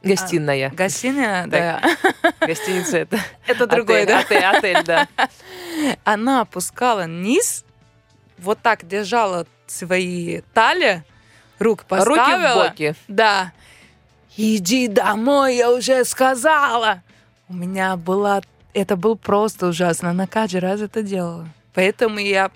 [0.04, 0.70] Гостиная.
[0.70, 1.82] Гостиная, да.
[2.40, 4.20] Гостиница это Это другой, да.
[4.20, 5.08] отель, отель, да.
[6.04, 7.64] Она опускала низ,
[8.36, 11.02] вот так держала свои талии,
[11.58, 12.64] рук Руки поставила.
[12.64, 12.94] в боки.
[13.08, 13.52] Да.
[14.36, 17.02] Иди домой, я уже сказала.
[17.48, 18.42] У меня была...
[18.74, 20.10] Это было просто ужасно.
[20.10, 21.48] Она каждый раз это делала.
[21.72, 22.50] Поэтому я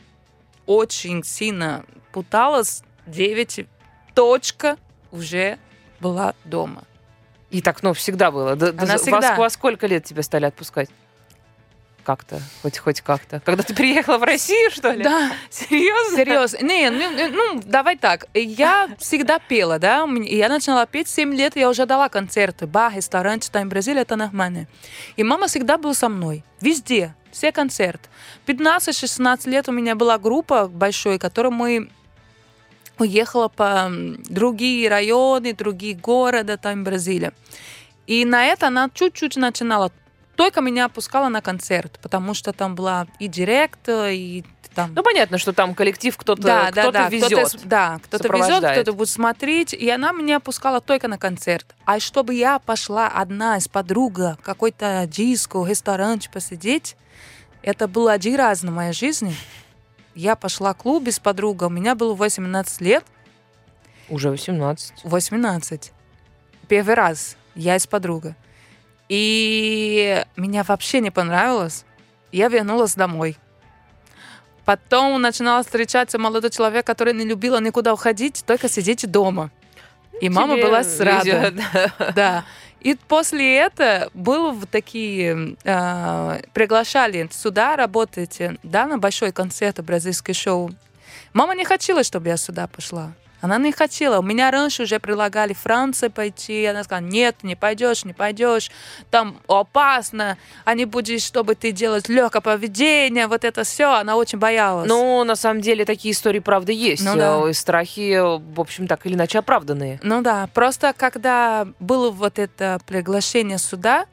[0.66, 2.82] очень сильно путалась.
[3.06, 3.66] 9
[4.14, 4.76] точка
[5.10, 5.58] уже
[6.00, 6.84] была дома.
[7.50, 8.56] И так, ну, всегда было.
[8.56, 9.34] Да Она за- всегда.
[9.36, 10.90] Во, во сколько лет тебя стали отпускать?
[12.04, 13.40] Как-то, хоть, хоть как-то.
[13.40, 15.04] Когда ты приехала в Россию, что ли?
[15.04, 15.30] Да.
[15.50, 16.16] Серьезно?
[16.16, 16.58] Серьезно.
[16.64, 18.26] Не, ну, э, ну, давай так.
[18.32, 20.06] Я всегда пела, да.
[20.24, 24.16] Я начала петь 7 лет, я уже дала концерты, бар, ресторан, там в Бразилии, это
[24.16, 24.66] нормально.
[25.16, 26.44] И мама всегда была со мной.
[26.62, 27.14] Везде.
[27.30, 28.08] Все концерты.
[28.46, 31.90] 15-16 лет у меня была группа большой, которой мы
[33.00, 33.90] уехала по
[34.28, 37.32] другие районы, другие города там в Бразилии.
[38.06, 39.92] И на это она чуть-чуть начинала.
[40.37, 45.38] Только меня опускала на концерт, потому что там была и директ, и там Ну, понятно,
[45.38, 47.32] что там коллектив кто-то да, да, кто-то да, везет.
[47.32, 49.72] Кто-то, с- да, кто-то везет, кто-то будет смотреть.
[49.74, 51.74] И она меня опускала только на концерт.
[51.84, 56.96] А чтобы я пошла одна из подруга, какой-то диско, ресторан посидеть,
[57.62, 59.34] это было один раз на моей жизни.
[60.18, 63.04] Я пошла в клуб без подруга, у меня было 18 лет,
[64.09, 65.04] Уже 18.
[65.04, 65.92] 18.
[66.66, 68.35] Первый раз я с подругой.
[69.09, 71.85] И меня вообще не понравилось.
[72.33, 73.37] Я вернулась домой.
[74.64, 79.52] Потом начинала встречаться молодой человек, который не любила никуда уходить, только сидеть дома.
[80.20, 81.22] И мама Тебе была рада.
[81.24, 82.12] везет, да.
[82.16, 82.44] Да.
[82.80, 90.34] И после этого был в такие э, приглашали сюда работать, да, на большой концерт бразильский
[90.34, 90.70] шоу.
[91.32, 93.12] Мама не хотела, чтобы я сюда пошла.
[93.40, 94.18] Она не хотела.
[94.18, 96.64] У меня раньше уже предлагали в Францию пойти.
[96.64, 98.70] Она сказала, нет, не пойдешь, не пойдешь.
[99.11, 100.37] Там опасно.
[100.64, 103.27] А не будешь, чтобы ты делать легкое поведение.
[103.27, 103.92] Вот это все.
[103.94, 104.88] Она очень боялась.
[104.88, 107.05] Ну, на самом деле, такие истории, правда, есть.
[107.05, 107.53] Ну да.
[107.53, 110.01] Страхи, в общем, так или иначе оправданные.
[110.03, 114.07] Ну да, просто когда было вот это приглашение сюда,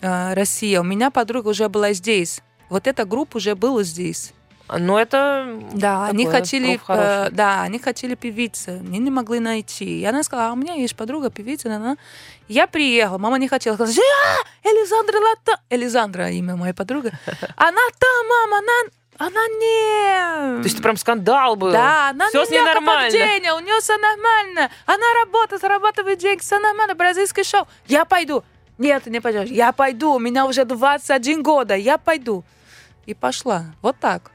[0.00, 2.42] э, Россия, у меня подруга уже была здесь.
[2.68, 4.32] Вот эта группа уже была здесь.
[4.78, 10.00] Но это Да, они хотели, э, да, они хотели певицы, они не могли найти.
[10.00, 11.96] И она сказала, а у меня есть подруга певица, она.
[12.48, 17.12] Я приехала, мама не хотела, сказала, а, Элизандра Лата, Элизандра имя моей подруги.
[17.56, 20.60] Она там, мама, она, она не.
[20.60, 21.70] То есть это прям скандал был.
[21.70, 23.54] Да, она Все с ней не нормально.
[23.54, 24.70] у нее все нормально.
[24.86, 27.66] Она работает, зарабатывает деньги, все нормально, бразильский шоу.
[27.86, 28.42] Я пойду.
[28.78, 29.48] Нет, ты не пойдешь.
[29.48, 32.44] Я пойду, у меня уже 21 года, я пойду.
[33.06, 33.66] И пошла.
[33.80, 34.31] Вот так.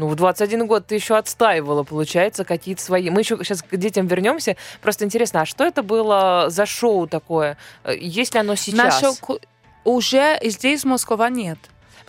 [0.00, 3.10] Ну, в 21 год ты еще отстаивала, получается, какие-то свои.
[3.10, 4.56] Мы еще сейчас к детям вернемся.
[4.80, 7.58] Просто интересно, а что это было за шоу такое?
[7.84, 9.02] Э, Есть ли оно сейчас?
[9.02, 9.40] Наша ку-
[9.84, 11.58] уже здесь Москва нет.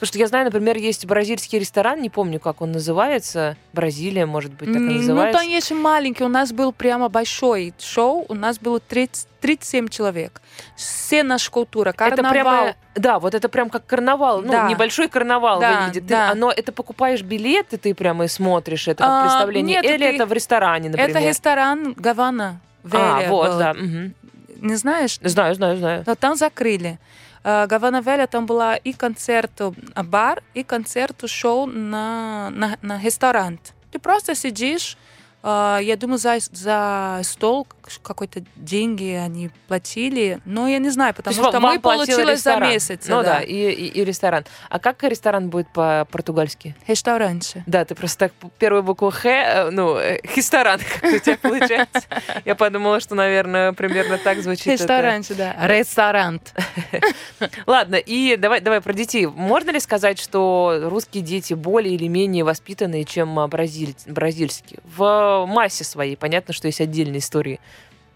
[0.02, 3.56] Потому что я знаю, например, есть бразильский ресторан, не помню, как он называется.
[3.72, 5.40] Бразилия, может быть, так и Ну, называется.
[5.42, 10.42] там есть маленький, у нас был прямо большой шоу, у нас было 30, 37 человек.
[10.76, 12.24] Все наша культура, карнавал.
[12.24, 14.68] Это прямо, да, вот это прям как карнавал, ну, Да.
[14.68, 16.04] небольшой карнавал Да, выглядит.
[16.08, 16.32] Ты- да.
[16.32, 20.16] оно, это покупаешь билеты, ты прямо и смотришь это как А, представление, нет, или ты-
[20.16, 21.12] это в ресторане, например?
[21.12, 22.60] Это ресторан Гавана.
[22.92, 23.60] А, Веля вот, был.
[23.60, 23.74] да.
[23.76, 24.16] мгм.
[24.62, 25.20] Не знаешь?
[25.22, 26.04] Знаю, знаю, знаю.
[26.08, 26.98] Но там закрыли.
[27.44, 29.72] Э, Гавана Веля там была и концерт э,
[30.04, 33.60] бар, и концерт шоу на, на, на ресторан.
[33.92, 34.98] Ты просто сидишь,
[35.44, 37.68] э, я думаю, за, за стол
[38.04, 42.52] какой-то деньги они платили, но я не знаю, То потому есть что мы получилось за
[42.52, 42.70] ресторан.
[42.70, 43.08] месяц.
[43.08, 44.46] Ну да, и, и- и ресторан.
[44.70, 46.76] А как ресторан будет по-португальски?
[46.88, 47.64] Ресторанче.
[47.66, 52.02] Да, ты просто так первую букву Х, э, ну, э, ресторан, как у тебя получается.
[52.46, 54.68] Я подумала, что, наверное, примерно так звучит.
[54.68, 55.56] Ресторанче, да.
[55.68, 56.54] Ресторант.
[57.66, 59.26] Ладно, и давай, давай про детей.
[59.28, 64.80] Можно ли сказать, что русские дети более или менее воспитанные, чем а, бразиль- бразильские?
[64.84, 66.16] В массе своей.
[66.16, 67.60] Понятно, что есть отдельные истории.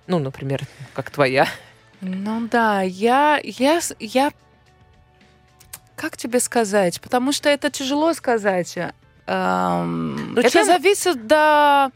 [0.08, 0.62] Ну, например,
[0.94, 1.48] как твоя.
[2.02, 4.32] Ну да, я, я, я,
[5.96, 7.02] как тебе сказать?
[7.02, 8.78] Потому что это тяжело сказать.
[9.28, 11.92] Эм, Ну, это чем- зависит до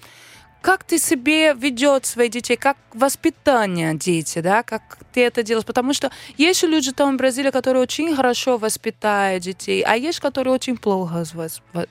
[0.62, 5.66] как ты себе ведет своих детей, как воспитание дети, да, как ты это делаешь.
[5.66, 10.54] Потому что есть люди там в Бразилии, которые очень хорошо воспитают детей, а есть, которые
[10.54, 11.24] очень плохо
[11.74, 11.86] э,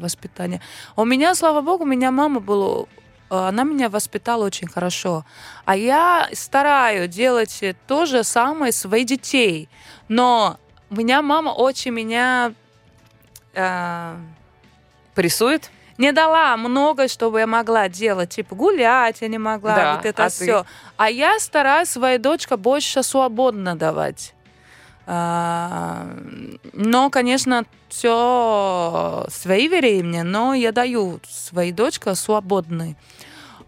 [0.00, 0.60] воспитание.
[0.96, 2.86] У меня, слава богу, у меня мама была,
[3.28, 5.24] она меня воспитала очень хорошо.
[5.64, 9.68] А я стараюсь делать то же самое своих детей.
[10.08, 10.58] Но
[10.90, 12.52] у меня мама очень меня
[13.54, 14.16] э,
[15.14, 15.70] Прессует?
[15.98, 18.30] не дала много, чтобы я могла делать.
[18.30, 20.34] Типа гулять я не могла, Да, вот это а ты?
[20.34, 20.66] все.
[20.96, 24.34] А я стараюсь своей дочке больше свободно давать.
[25.08, 26.06] А,
[26.72, 32.96] но, конечно, все свои времени, но я даю своей дочке свободной.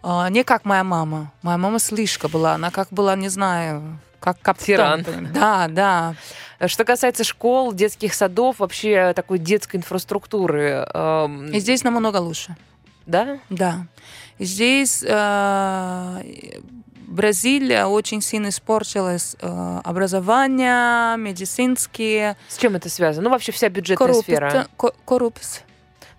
[0.02, 1.32] А, Не как моя мама.
[1.42, 2.54] Моя мама слишком была.
[2.54, 5.04] Она как была, не знаю, как капитан.
[5.04, 5.32] Тиран.
[5.32, 6.14] Да, да.
[6.66, 12.56] Что касается школ, детских садов, вообще такой детской инфраструктуры, эм, И здесь намного лучше.
[13.06, 13.38] да?
[13.48, 13.86] Да.
[14.40, 16.22] Здесь э,
[17.06, 19.36] Бразилия очень сильно испортилась.
[19.40, 23.24] Э, образование, медицинские, С чем это связано?
[23.24, 24.66] Ну, вообще вся бюджетная сфера.
[25.04, 25.62] коррупция.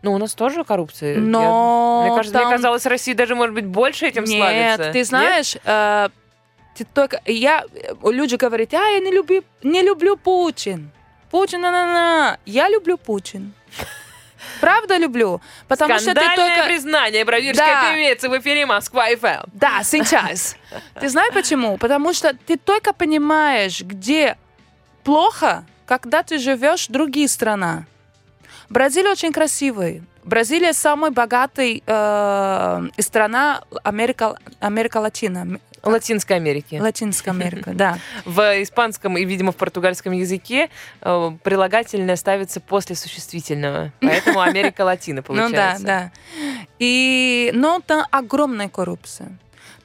[0.01, 1.15] Ну, у нас тоже коррупция.
[1.15, 4.91] Я- Но Мне кажется, мне там- казалось, Россия даже, может быть, больше этим Нет, славится.
[4.93, 6.09] ты знаешь, э,
[6.75, 10.91] ты только я э, люди говорят, а я не люблю, не люблю Путин.
[11.31, 12.37] Путин, на, на, на.
[12.45, 13.53] Я люблю Путин.
[14.61, 17.93] Правда люблю, потому что ты Скандальное только признание бразильской Да.
[17.93, 19.49] певицы в эфире Москва ФМ.
[19.53, 20.55] Да, сейчас.
[20.99, 21.77] Ты знаешь почему?
[21.77, 24.37] Потому что ты только понимаешь, где
[25.03, 27.83] плохо, когда ты живешь в другие страна.
[28.69, 30.01] Бразилия очень красивая.
[30.23, 35.59] Бразилия самая богатая э, страна Америка, Америка Латина.
[35.81, 36.75] Латинской Америки.
[36.79, 37.97] Латинская Америка, да.
[38.25, 40.69] В испанском и, видимо, в португальском языке
[41.01, 43.91] э, прилагательное ставится после существительного.
[44.01, 45.83] Поэтому Америка Латина Ну да, получается.
[45.85, 46.11] да.
[46.79, 49.31] И, но там огромная коррупция.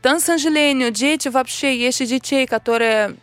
[0.02, 3.14] Там, к сожалению, дети вообще, есть детей, которые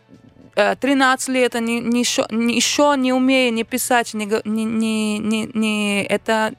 [0.56, 6.54] 13 лет, они не, еще, не, еще не писать, не, не, не, не, не- это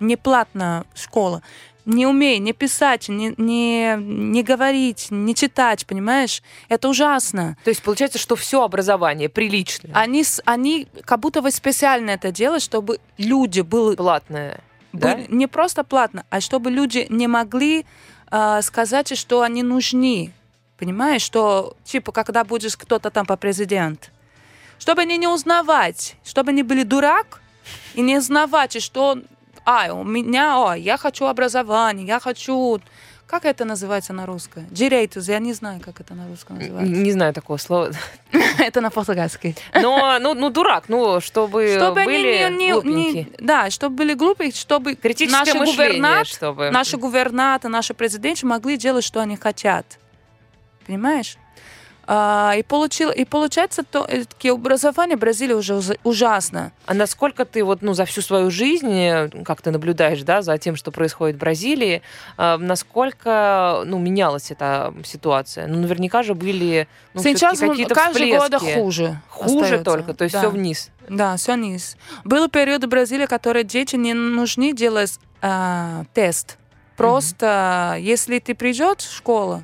[0.00, 1.42] не платная школа.
[1.84, 6.40] Не умеют не писать, не, не, не говорить, не читать, понимаешь?
[6.68, 7.56] Это ужасно.
[7.64, 12.62] То есть получается, что все образование приличное, Они, они как будто бы специально это делают,
[12.62, 14.60] чтобы люди были платное.
[14.92, 15.16] Да?
[15.16, 17.84] были- не просто платно, а чтобы люди не могли
[18.30, 20.30] э, сказать, что они нужны.
[20.82, 24.10] Понимаешь, что, типа, когда будешь кто-то там по президент,
[24.80, 27.40] чтобы они не узнавать, чтобы они были дурак
[27.94, 29.18] и не узнавать, что,
[29.64, 32.80] а, у меня, о, я хочу образование, я хочу
[33.28, 34.66] Как это называется на русском?
[34.70, 36.92] Дирейтус, я не знаю, как это на русском называется.
[36.92, 37.92] Не знаю такого слова.
[38.58, 39.56] Это на португальский.
[39.74, 43.24] Но, ну, ну, дурак, ну, чтобы, Чтобы они были не, не- глупенькие.
[43.24, 46.70] не- да, чтобы были глупые, чтобы наши мышление, губернат, чтобы...
[46.70, 49.86] наши губернаторы, наши президенты могли делать, что они хотят.
[50.86, 51.36] Понимаешь?
[52.04, 56.72] А, и, получил, и получается, то, э, таки образование в Бразилии уже ужасно.
[56.86, 60.58] А насколько ты вот, ну, за всю свою жизнь, э, как ты наблюдаешь, да, за
[60.58, 62.02] тем, что происходит в Бразилии,
[62.38, 65.68] э, насколько, ну, менялась эта ситуация?
[65.68, 69.20] Ну, наверняка же были ну, Сейчас какие-то каждый год хуже.
[69.28, 69.84] Хуже остается.
[69.84, 70.40] только, то есть Да.
[70.40, 70.90] все вниз.
[71.08, 71.96] Да, все вниз.
[72.24, 76.58] Был период в Бразилии, который дети не нужны делать а, тест.
[76.96, 79.62] Просто если ты придешь в школу,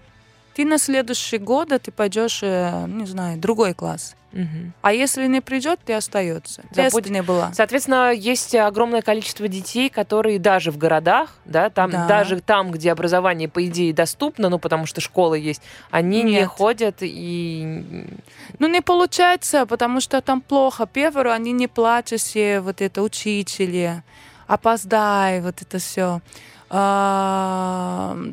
[0.59, 4.17] ты на следующий год ты пойдешь, э, не знаю, другой класс.
[4.33, 4.73] Мгм.
[4.83, 6.65] А если не придет, ты остается.
[6.73, 7.09] Забудь.
[7.09, 7.53] не было.
[7.55, 12.09] Соответственно, есть огромное количество детей, которые даже в городах, да, там, Да.
[12.09, 16.49] даже там, где образование, по идее, доступно, ну, потому что школы есть, они не Нет.
[16.49, 18.09] ходят и...
[18.59, 20.89] Ну, не получается, потому что там плохо.
[20.93, 24.03] Первое, они не платят все, вот это, учители,
[24.49, 26.21] опоздай, вот это все.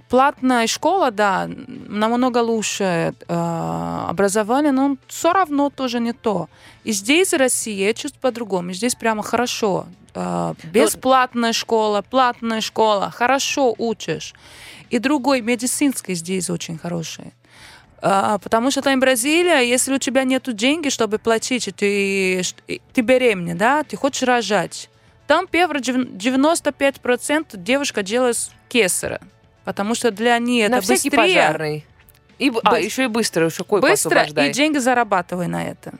[0.09, 1.49] Платная школа, да,
[1.87, 6.49] намного лучше а, образование, но все равно тоже не то.
[6.83, 8.73] И здесь в России я чувствую по-другому.
[8.73, 9.85] Здесь прямо хорошо.
[10.13, 14.33] А, бесплатная школа, платная школа, хорошо учишь.
[14.89, 17.33] И другой, медицинский здесь очень хороший.
[18.01, 22.41] А, потому что там Бразилия, если у тебя нет денег, чтобы платить, ты,
[22.93, 24.89] ты беременна, да, ты хочешь рожать.
[25.27, 29.19] Там дев- 95% девушка делает с кесаря.
[29.63, 31.85] Потому что для них на это быстрее, пожарный.
[32.37, 34.49] И, б- а, еще и быстро, еще койку быстро освобождай.
[34.49, 35.93] и деньги зарабатывай на это.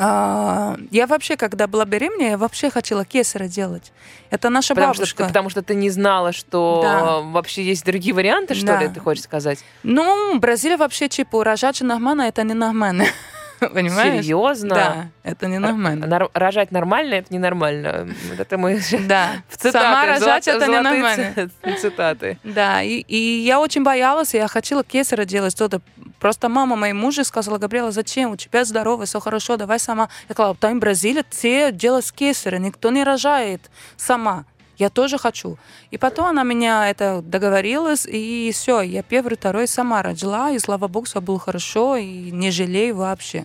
[0.00, 3.92] А, я вообще, когда была беременна, я вообще хотела кесаря делать.
[4.30, 5.22] Это наша Потому что, бабушка.
[5.24, 7.18] ты, потому что ты не знала, что Да.
[7.20, 8.82] вообще есть другие варианты, что Да.
[8.82, 9.58] ли, ты хочешь сказать?
[9.82, 13.06] Ну, Бразилия вообще, типа, рожать нормально, это не нормально.
[13.74, 14.24] Понимаешь?
[14.24, 14.74] Серьезно?
[14.74, 16.06] Да, это не нормально.
[16.06, 18.08] Нар- рожать нормально, это ненормально.
[18.30, 19.32] Вот Это мы Да.
[19.48, 19.78] в цитаты.
[19.78, 21.34] Сама рожать это не золотые нормально.
[21.34, 22.38] ц- Цитаты.
[22.44, 25.80] Да, и, и я очень боялась, я хотела кесаря делать что-то.
[26.20, 28.32] Просто мама моей мужа сказала, Габриэла, зачем?
[28.32, 30.08] У тебя здорово, все хорошо, давай сама.
[30.28, 34.44] Я сказала, там в Бразилии все делают с кесаря, никто не рожает сама.
[34.78, 35.58] Я тоже хочу.
[35.90, 40.86] И потом она меня это договорилась, и все, я первый, второй сама родила, и слава
[40.86, 43.44] богу, все было хорошо, и не жалею вообще.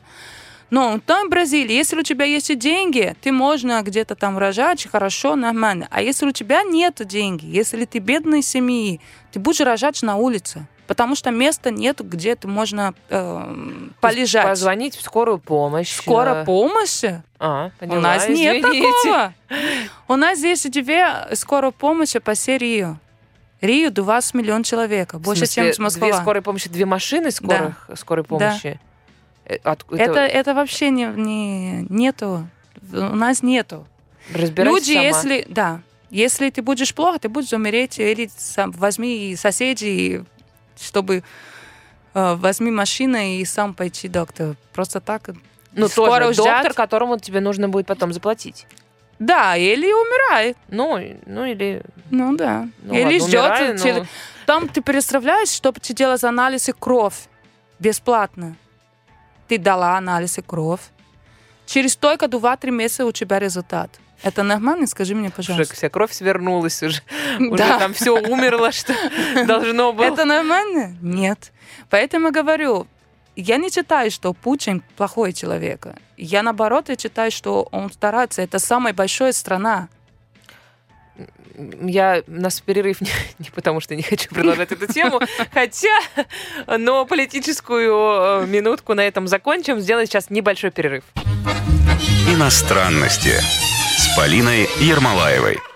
[0.69, 5.35] Но там в Бразилии, если у тебя есть деньги, ты можно где-то там рожать, хорошо,
[5.35, 5.87] нормально.
[5.91, 8.99] А если у тебя нет денег, если ты бедной семьи,
[9.31, 10.67] ты будешь рожать на улице.
[10.93, 13.55] Потому что места нет, где ты можно э,
[13.99, 14.45] полежать.
[14.45, 15.91] Позвонить в скорую помощь.
[15.91, 17.03] Скоро помощь?
[17.39, 18.91] А, поняла, У нас нет извините.
[19.01, 19.33] такого.
[20.07, 22.97] У нас здесь две скорой помощи по всей Рио.
[23.59, 26.11] Рио 20 миллионов человек, В больше, чем с Москвы.
[26.11, 28.79] Две скорой помощи, две машины скорых, скорой помощи.
[29.45, 32.47] Э, от- Это, это вообще не, не, нету.
[32.91, 33.87] У нас нету.
[34.31, 35.03] разбирайся Люди, сама.
[35.05, 35.81] если, да,
[36.11, 40.23] если ты будешь плохо, ты будешь умереть, или сам возьми соседей,
[40.79, 41.23] чтобы
[42.13, 44.55] э, возьми машину и сам пойти к доктору.
[44.73, 45.29] Просто так.
[45.73, 48.67] Ну, скоро тоже доктор, которому тебе нужно будет потом заплатить.
[49.19, 50.57] Да, или умирает.
[50.67, 51.81] Ну, ну или...
[52.11, 52.67] Ну да.
[52.81, 53.39] Ну, или ладно, ждет.
[53.41, 54.05] умирай, те- но-
[54.45, 57.15] Там ты представляешь, чтобы ты делать анализы кровь
[57.79, 58.55] бесплатно.
[59.47, 60.81] Ты дала анализы кровь.
[61.65, 63.89] Через только 2-3 месяца у тебя результат.
[64.23, 64.87] Это нормально?
[64.87, 65.75] Скажи мне, Уже пожалуйста.
[65.75, 67.01] вся кровь свернулась, уже,
[67.39, 68.93] уже там все умерло, что
[69.45, 70.05] должно было.
[70.05, 70.95] Это нормально?
[71.01, 71.51] Нет.
[71.89, 72.87] Поэтому говорю,
[73.35, 75.87] я не считаю, что Путин плохой человек.
[76.17, 78.41] Я наоборот, я считаю, что он старается.
[78.41, 79.89] Это самая большая страна.
[81.81, 83.09] Я у нас перерыв не,
[83.39, 85.19] не потому, что не хочу продолжать эту тему,
[85.53, 85.99] хотя,
[86.65, 89.79] но политическую э, минутку на этом закончим.
[89.79, 91.03] Сделаем сейчас небольшой перерыв.
[92.27, 93.33] Иностранности
[94.15, 95.72] Полиной Ермолаевой.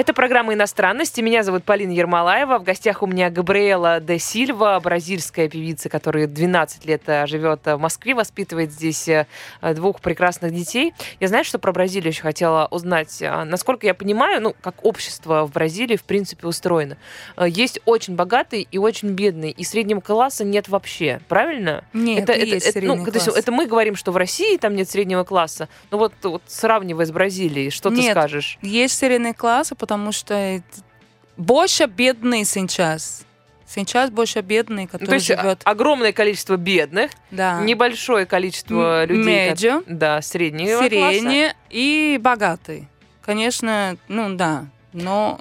[0.00, 1.20] Это программа «Иностранности».
[1.20, 2.58] Меня зовут Полина Ермолаева.
[2.58, 7.76] В гостях у меня Габриэла де Сильва, бразильская певица, которая 12 лет э, живет в
[7.76, 9.26] Москве, воспитывает здесь э,
[9.74, 10.94] двух прекрасных детей.
[11.20, 13.20] Я знаю, что про Бразилию еще хотела узнать.
[13.20, 16.96] А, Насколько я понимаю, ну, как общество в Бразилии, в принципе, устроено.
[17.36, 21.20] Э, Есть очень богатые и очень бедные, и среднего класса нет вообще.
[21.28, 21.84] Правильно?
[21.92, 23.38] Нет, это, есть это, ну, средний то есть класс.
[23.38, 25.68] это мы говорим, что в России там нет среднего класса.
[25.90, 28.12] Ну вот, вот сравнивая с Бразилией, что ты Нет.
[28.12, 28.58] скажешь?
[28.62, 30.62] Есть средний класс, потому что
[31.36, 33.24] больше бедные сейчас.
[33.66, 35.62] Сейчас больше бедные, Ну, которые то есть живет.
[35.64, 37.60] огромное количество бедных, Да.
[37.62, 39.48] небольшое количество людей.
[39.50, 40.88] медиа, Да, среднего класса.
[40.88, 42.86] средние и богатые.
[43.20, 44.66] Конечно, ну да.
[44.92, 45.40] Но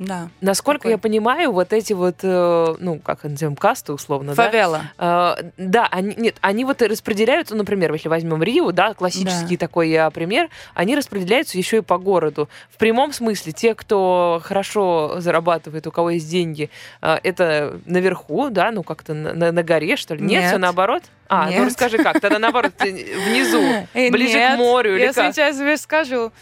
[0.00, 0.30] Да.
[0.40, 0.92] Насколько Такой.
[0.92, 4.44] я понимаю, вот эти вот, э, ну, как назовем, касты условно, да?
[4.44, 4.82] Фавела.
[4.96, 9.66] А, да, они, нет, они вот распределяются, например, если возьмем Рио, да, классический Да.
[9.66, 12.48] такой а, пример, они распределяются еще и по городу.
[12.70, 16.70] В прямом смысле, те, кто хорошо зарабатывает, у кого есть деньги,
[17.02, 20.22] а, это наверху, да, ну как-то на, на- на горе, что ли?
[20.22, 20.48] Нет, Нет.
[20.48, 21.02] все наоборот?
[21.28, 21.66] А, ну Нет.
[21.66, 23.60] расскажи как, тогда наоборот, э, внизу,
[23.92, 25.34] Э, ближе нет, к морю или Я как?
[25.34, 26.32] сейчас тебе скажу.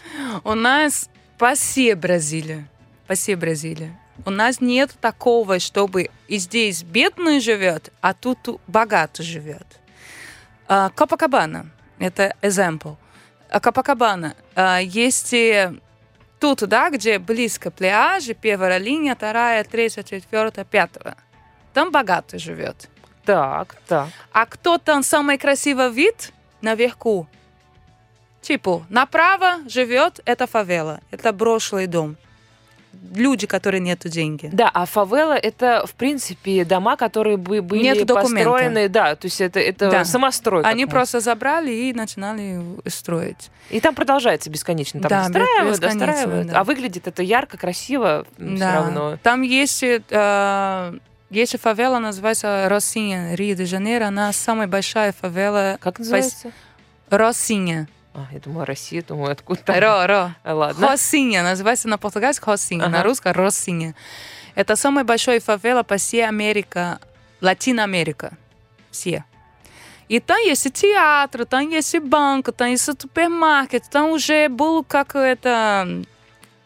[0.45, 2.65] У нас по всей Бразилии,
[3.09, 3.91] по всей Бразилии,
[4.23, 9.65] у нас нет такого, чтобы и здесь бедный живет, а тут богатый живет.
[10.67, 12.97] А, Копакабана, это example.
[13.49, 15.71] А Копакабана, а, есть и
[16.39, 21.17] тут, да, где близко пляжи, первая линия, вторая, третья, четвертая, пятая.
[21.73, 22.89] Там богатый живет.
[23.25, 24.09] Так, так.
[24.31, 26.31] А кто там самый красивый вид?
[26.61, 27.27] Наверху.
[28.43, 32.15] Типа, направо живет это фавела, это брошенный дом.
[33.15, 34.49] Люди, которые нету деньги.
[34.53, 38.35] Да, а фавела это, в принципе, дома, которые бы были Нет документа.
[38.35, 40.05] построены, да, то есть это, это Да.
[40.05, 40.63] самострой.
[40.63, 40.91] Они мы.
[40.91, 43.49] просто забрали и начинали строить.
[43.71, 44.99] И там продолжается бесконечно.
[45.01, 46.47] Там Да, достраивают, бесконечно, достраивают.
[46.49, 46.59] да.
[46.59, 48.75] А выглядит это ярко, красиво все Да.
[48.75, 49.17] равно.
[49.23, 50.93] Там есть, э,
[51.31, 54.05] есть фавела, называется Росинha, Рио-де-Жанейро.
[54.05, 55.77] Она самая большая фавела.
[55.81, 56.51] Как называется?
[57.09, 57.87] Росинha.
[58.13, 59.75] А, я думаю, Россия, думаю, откуда там.
[59.79, 60.31] Ро, ро.
[60.43, 60.87] А, Ладно.
[60.87, 62.89] Росинha, называется на португальском Росинha, Ага.
[62.89, 63.93] на русском Росинha.
[64.55, 66.97] Это самая большая фавела по всей Америке,
[67.41, 68.37] Латиноамерика.
[68.91, 69.23] Все.
[70.09, 76.03] И там есть театр, там есть банк, там есть супермаркет, там уже был как это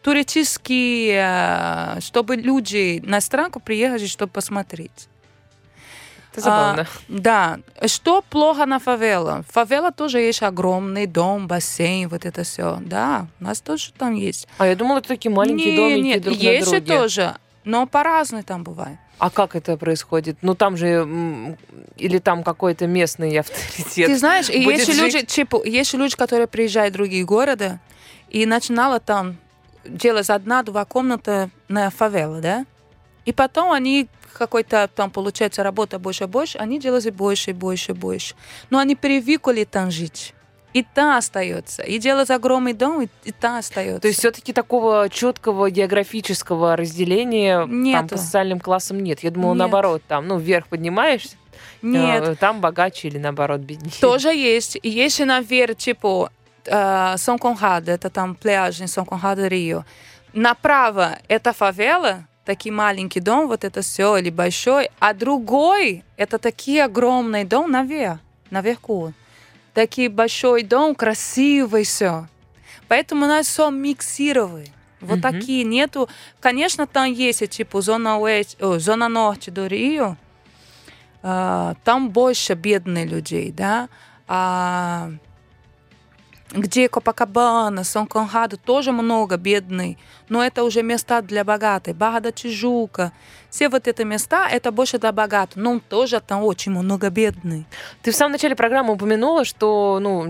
[0.02, 5.08] туристический, э, чтобы люди на странку приехали, чтобы посмотреть.
[6.34, 6.82] Это забавно.
[6.82, 7.58] А, да.
[7.86, 9.44] Что плохо на фавела?
[9.50, 12.78] Фавела тоже есть огромный дом, бассейн, вот это все.
[12.80, 14.48] Да, у нас тоже там есть.
[14.58, 16.98] А, я думала, это такие маленькие Не, домики нет, друг есть на друге.
[16.98, 18.98] тоже, но по-разному там бывает.
[19.18, 20.38] А как это происходит?
[20.42, 21.56] Ну, там же...
[21.96, 24.06] Или там какой-то местный авторитет.
[24.06, 25.00] Ты знаешь, есть жить.
[25.00, 27.78] люди, типа, есть люди, которые приезжают в другие города,
[28.28, 29.36] и начинала там
[29.84, 32.66] делать одна-два комнаты на фавеле, да?
[33.24, 37.94] И потом они какой-то там получается работа больше больше, они делают больше и больше и
[37.94, 38.34] больше.
[38.70, 40.34] Но они привыкли там жить.
[40.74, 41.82] И там остается.
[41.82, 44.00] И делать огромный дом, и, и там остается.
[44.00, 48.08] То есть все-таки такого четкого географического разделения там Нету.
[48.08, 49.20] по социальным классам нет.
[49.20, 49.60] Я думала, Нет.
[49.60, 51.36] наоборот, там, ну, вверх поднимаешься,
[51.80, 53.92] Нет, а, там богаче или наоборот беднее.
[54.00, 54.76] Тоже есть.
[54.82, 56.32] И есть и наверх, типа,
[56.64, 59.84] э, Сан Конрado, это там пляж em Сан Конрado, Рио.
[60.32, 66.84] Направо это фавела, такой маленький дом, вот это все, или большой, а другой это такие
[66.84, 68.18] огромный дом наверх,
[68.50, 69.12] наверху.
[69.72, 72.28] Такой большой дом, красивый все.
[72.86, 74.64] Поэтому у нас все миксировано.
[75.00, 75.22] Вот Мгм.
[75.22, 76.08] такие нету.
[76.40, 80.16] Конечно, там есть типа зона, уэст, о, зона норte до Рио.
[81.22, 83.88] А, там больше бедных людей, да.
[84.28, 85.10] А,
[86.54, 89.96] где Копакабана, Сан Конрado, тоже много бедных,
[90.28, 91.96] но это уже места для богатых.
[91.96, 93.12] Барра да Тижука,
[93.50, 97.66] все вот эти места, это больше для богатых, но тоже там очень много бедных.
[98.02, 100.22] Ты в самом начале программы упомянула, что ну,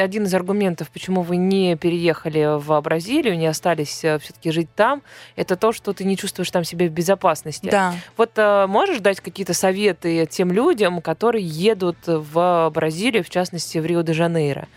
[0.00, 5.02] один из аргументов, почему вы не переехали в Бразилию, не остались все-таки жить там,
[5.36, 7.68] это то, что ты не чувствуешь там себя в безопасности.
[7.70, 7.94] Да.
[8.16, 13.86] Вот э, можешь дать какие-то советы тем людям, которые едут в Бразилию, в частности, в
[13.86, 14.68] Рио-де-Жанейро?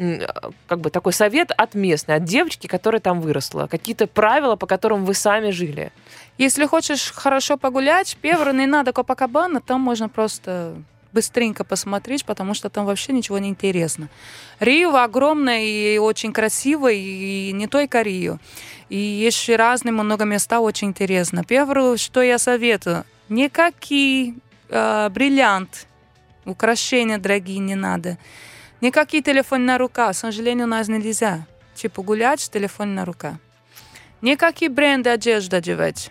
[0.00, 0.26] Э,
[0.66, 3.66] Как бы такой совет от местной, от девочки, которая там выросла.
[3.66, 5.92] Какие-то правила, по которым вы сами жили.
[6.38, 10.74] Если хочешь хорошо погулять, первое, не надо Копакабана, там можно просто
[11.12, 14.08] быстренько посмотреть, потому что там вообще ничего не интересно.
[14.58, 18.38] Рио огромное и очень красивое, и не только Рио.
[18.88, 21.44] И еще разные много места очень интересно.
[21.44, 24.36] Первое, что я советую, никакие
[24.70, 25.86] э, бриллиант,
[26.46, 28.16] украшения дорогие не надо.
[28.80, 31.46] Никакие телефоны на руках, к сожалению, у нас нельзя.
[31.74, 33.34] Типа гулять с телефоном на руках.
[34.22, 36.10] Никакие бренды одежды одевать.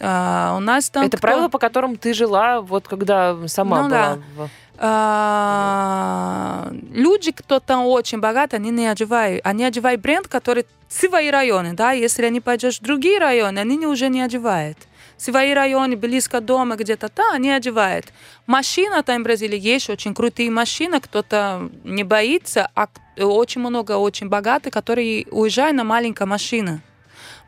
[0.00, 3.88] А, у нас там это кто- правила, по которым ты жила, вот когда сама Ну
[3.88, 3.90] была.
[3.90, 4.18] да.
[4.36, 4.48] в-
[4.80, 9.40] А, люди, кто там очень богат, они не одевают.
[9.44, 11.92] Они одевают бренд, который свои районы, да.
[11.92, 14.78] Если они пойдешь в другие районы, они уже не одевают.
[15.18, 18.06] Свои районы, близко дома, где-то там, они одевают.
[18.46, 24.28] Машина там в Бразилии есть очень крутые машины, кто-то не боится, а очень много очень
[24.28, 26.80] богатых, которые уезжают на маленькой машине.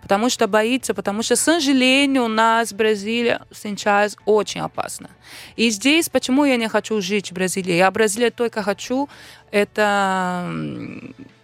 [0.03, 5.11] Потому что боится, потому что, к сожалению, у нас в Бразилии сейчас очень опасно.
[5.57, 7.75] И здесь, почему я не хочу жить в Бразилии?
[7.75, 9.09] Я в Бразилии только хочу,
[9.53, 10.53] это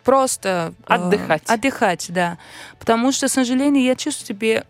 [0.02, 0.72] просто...
[0.88, 1.42] э, Отдыхать.
[1.46, 2.38] Отдыхать, да.
[2.78, 4.64] Потому что, к сожалению, я чувствую себе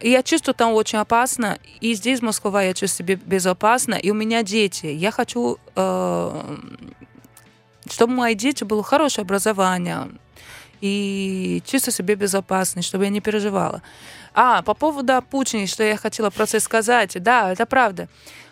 [0.00, 4.42] я чувствую там очень опасно, и здесь, Москва, я чувствую себя безопасно, и у меня
[4.42, 4.86] дети.
[4.86, 6.56] Я хочу, э,
[7.90, 10.08] чтобы мои дети было хорошее образование,
[10.80, 13.82] и чувствую себя безопасно, чтобы я не переживала.
[14.34, 18.08] А, по поводу Путина, что я хотела просто сказать, да, это правда.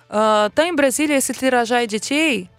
[0.08, 2.50] Э, там в Бразилии, если ты рожаешь детей,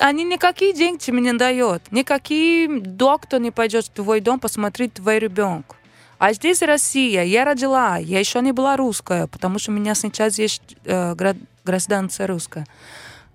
[0.00, 1.90] они никакие деньги тебе не дают.
[1.90, 5.76] Никакие доктор не пойдет в твой дом посмотреть твой ребенка.
[6.18, 10.38] А здесь Россия, я родила, я еще не была русская, потому что у меня сейчас
[10.38, 11.14] есть э,
[11.64, 12.66] гражданство русская.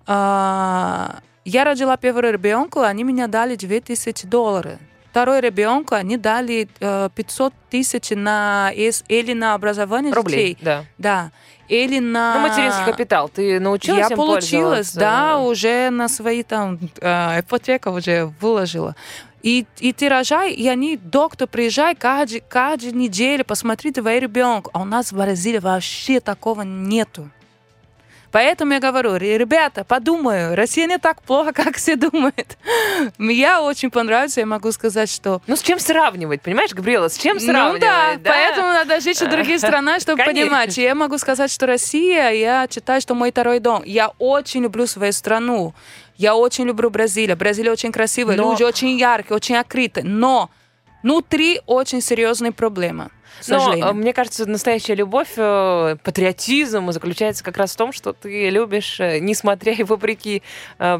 [0.06, 4.78] А, я родила первого ребенка, они мне дали 2000 долларов.
[5.10, 10.64] Второй ребенка они дали э, 500 тысяч на или на образование Рублей, детей.
[10.64, 10.84] да.
[10.96, 11.30] Да.
[11.68, 12.34] Или на...
[12.34, 13.28] Ну, материнский капитал.
[13.28, 18.96] Ты научилась Я им получилась, да, уже на свои там э, ипотека уже выложила.
[19.42, 24.70] И, и ты рожай, и они, доктор, приезжай каждый, каждую неделю, посмотри твоего ребенка.
[24.72, 27.28] А у нас в Бразилии вообще такого нету.
[28.32, 32.56] Поэтому я говорю, ребята, подумаю, Россия не так плохо, как все думают.
[33.18, 35.42] Мне очень понравится, я могу сказать, что...
[35.46, 37.82] Ну, с чем сравнивать, понимаешь, Габриэла, с чем сравнивать?
[37.82, 40.46] Ну да, поэтому надо жить в других странах, чтобы Конечно.
[40.46, 40.78] понимать.
[40.78, 43.82] И я могу сказать, что Россия, я считаю, что мой второй дом.
[43.84, 45.74] Я очень люблю свою страну.
[46.16, 47.36] Я очень люблю Бразилию.
[47.36, 50.04] Бразилия очень красивая, Но- люди очень яркие, очень открытые.
[50.04, 50.50] Но
[51.02, 53.10] внутри очень серьезные проблемы.
[53.40, 53.86] К Но, сожалению.
[53.90, 59.00] э, мне кажется, настоящая любовь, э, патриотизм заключается как раз в том, что ты любишь,
[59.00, 60.42] э, несмотря и вопреки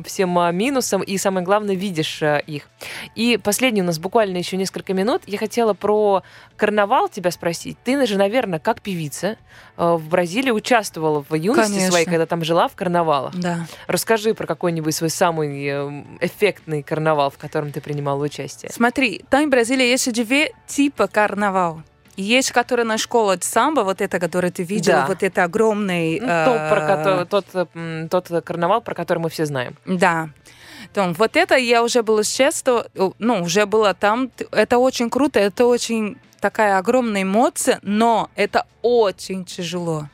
[0.04, 2.68] всем минусам, и самое главное, видишь их.
[3.14, 5.22] И последний у нас буквально еще несколько минут.
[5.26, 6.22] Я хотела про
[6.56, 7.76] карнавал тебя спросить.
[7.84, 9.36] Ты же, наверное, как певица
[9.76, 11.90] в Бразилии участвовала в юности Конечно.
[11.90, 13.34] своей, когда там жила в карнавалах.
[13.36, 13.66] Да.
[13.86, 15.68] Расскажи про какой-нибудь свой самый
[16.20, 18.70] эффектный карнавал, в котором ты принимала участие.
[18.72, 21.82] Смотри, там в Бразилии есть две типа карнавал.
[22.16, 25.06] Есть, который на школа самбо, вот это, который ты видела, Да.
[25.06, 26.20] вот это огромный...
[26.20, 29.76] Ну, то, про э, который- тот, э, тот карнавал, про который мы все знаем.
[29.86, 30.28] Да.
[30.92, 34.30] Том, вот это я уже была с детства, о, ну, уже была там.
[34.50, 40.08] Это очень круто, это очень такая огромная эмоция, но это очень тяжело.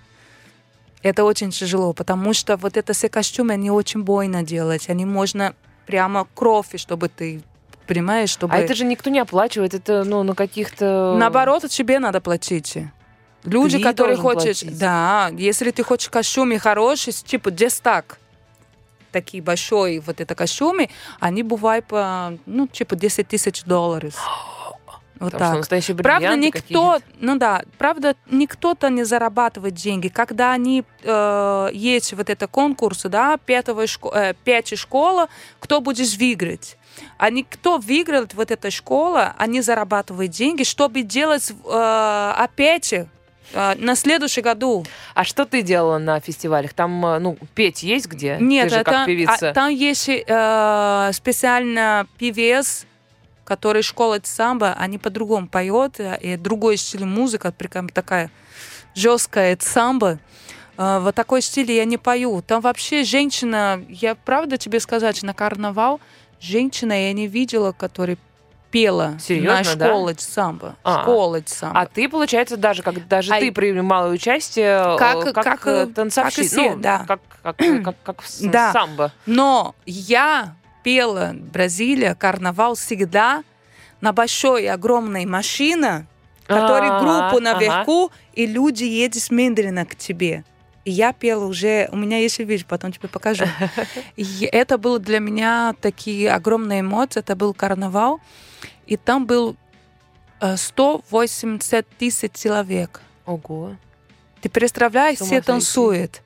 [1.02, 4.88] Это очень тяжело, потому что вот это все костюмы, они очень больно делать.
[4.88, 5.54] Они можно
[5.86, 7.40] прямо кровь, чтобы ты
[7.88, 8.54] понимаешь, чтобы...
[8.54, 11.16] А это же никто не оплачивает, это ну на каких-то...
[11.18, 12.78] Наоборот, тебе надо платить.
[13.44, 14.60] Люди, Ты которые хочешь...
[14.60, 14.78] платить.
[14.78, 18.18] Да, если ты хочешь костюмы хорошие, типа дестак,
[19.10, 24.14] такие большой вот это костюмы, они бывают по, ну, типа 10 тысяч долларов.
[25.20, 25.58] Вот Потому что так.
[25.58, 30.06] настоящие Правда, никто, ну да, правда, никто-то не зарабатывает деньги.
[30.06, 35.28] Когда они э, есть вот это конкурсы, да, пятого шко- э, пятая школа,
[35.58, 36.77] кто будет выиграть?
[37.16, 43.06] Они, кто выиграет вот эта школа, они зарабатывают деньги, чтобы делать э, опять э,
[43.76, 44.84] на следующий году.
[45.14, 46.72] А что ты делала на фестивалях?
[46.74, 48.36] Там, э, ну, петь есть где?
[48.40, 49.50] Нет, ты же это- как певица.
[49.50, 52.86] а, там есть э, специально певец,
[53.44, 58.30] который школа самбо, они по-другому поют, и другой стиль музыка, прям такая
[58.94, 60.18] жесткая самбо.
[60.76, 62.42] Э, в такой стиле я не пою.
[62.42, 66.00] Там вообще женщина, я правда тебе сказать, на карнавал
[66.40, 68.16] женщина я не видела, которая
[68.70, 69.86] пела Серьезно, на да?
[69.88, 70.76] школе самбо.
[70.84, 71.02] А.
[71.02, 71.80] Школа самбо.
[71.80, 75.70] А ты, получается, даже как даже А ты принимала участие э, Как- как, как, э,
[75.70, 77.04] э, танцовщица, ну, да.
[77.08, 78.72] как, как, как, как в Да.
[78.72, 79.12] самбо.
[79.26, 83.42] Но я пела Бразилия, карнавал всегда
[84.00, 86.06] на большой, огромной машине,
[86.46, 87.40] которая Ага, группу ага.
[87.54, 90.44] наверху, и люди едут медленно к тебе.
[90.88, 93.44] И я пела уже, у меня есть видео, потом тебе покажу.
[94.16, 98.22] И это было для меня такие огромные эмоции, это был карнавал,
[98.86, 99.54] и там был
[100.40, 103.02] э, 180 тысяч человек.
[103.26, 103.76] Ого.
[104.40, 106.22] Ты представляешь, все танцуют.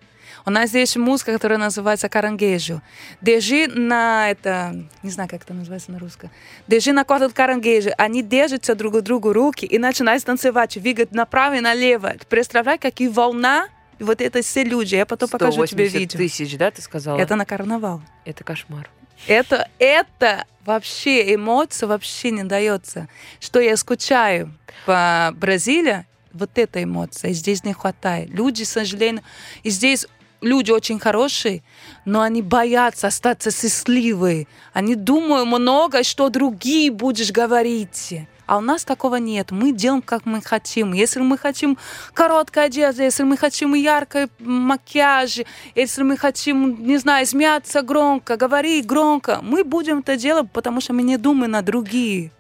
[0.46, 2.82] У нас есть музыка, которая называется карангежу.
[3.20, 6.30] Держи на это, не знаю, как это называется на русском.
[6.68, 7.90] Держи на квадрат карангежу.
[7.98, 12.10] Они держатся друг другу руки и начинают танцевать, двигать направо и налево.
[12.10, 13.66] Ты представляешь, какие волна
[13.99, 14.95] вот это все люди.
[14.95, 16.18] Я потом покажу тебе 180 видео.
[16.18, 17.18] тысяч, да, ты сказала?
[17.18, 18.03] Это на карнавал.
[18.24, 18.88] Это кошмар.
[19.26, 23.09] Это, это вообще эмоция вообще не дается.
[23.40, 24.53] Что я скучаю
[24.86, 28.30] по Бразилии, вот эта эмоция здесь не хватает.
[28.30, 29.22] Люди, к сожалению,
[29.62, 30.07] и здесь
[30.40, 31.62] люди очень хорошие,
[32.05, 34.49] но они боятся остаться счастливы.
[34.72, 38.26] Они думают много, что другие будешь говорить.
[38.53, 39.50] А у нас такого нет.
[39.50, 40.92] Мы делаем, как мы хотим.
[40.92, 41.78] Если мы хотим
[42.12, 45.38] короткая одежда, если мы хотим яркий макияж,
[45.74, 50.92] если мы хотим, не знаю, смеяться громко, говорить громко, мы будем это делать, потому что
[50.92, 52.30] мы не думаем на другие.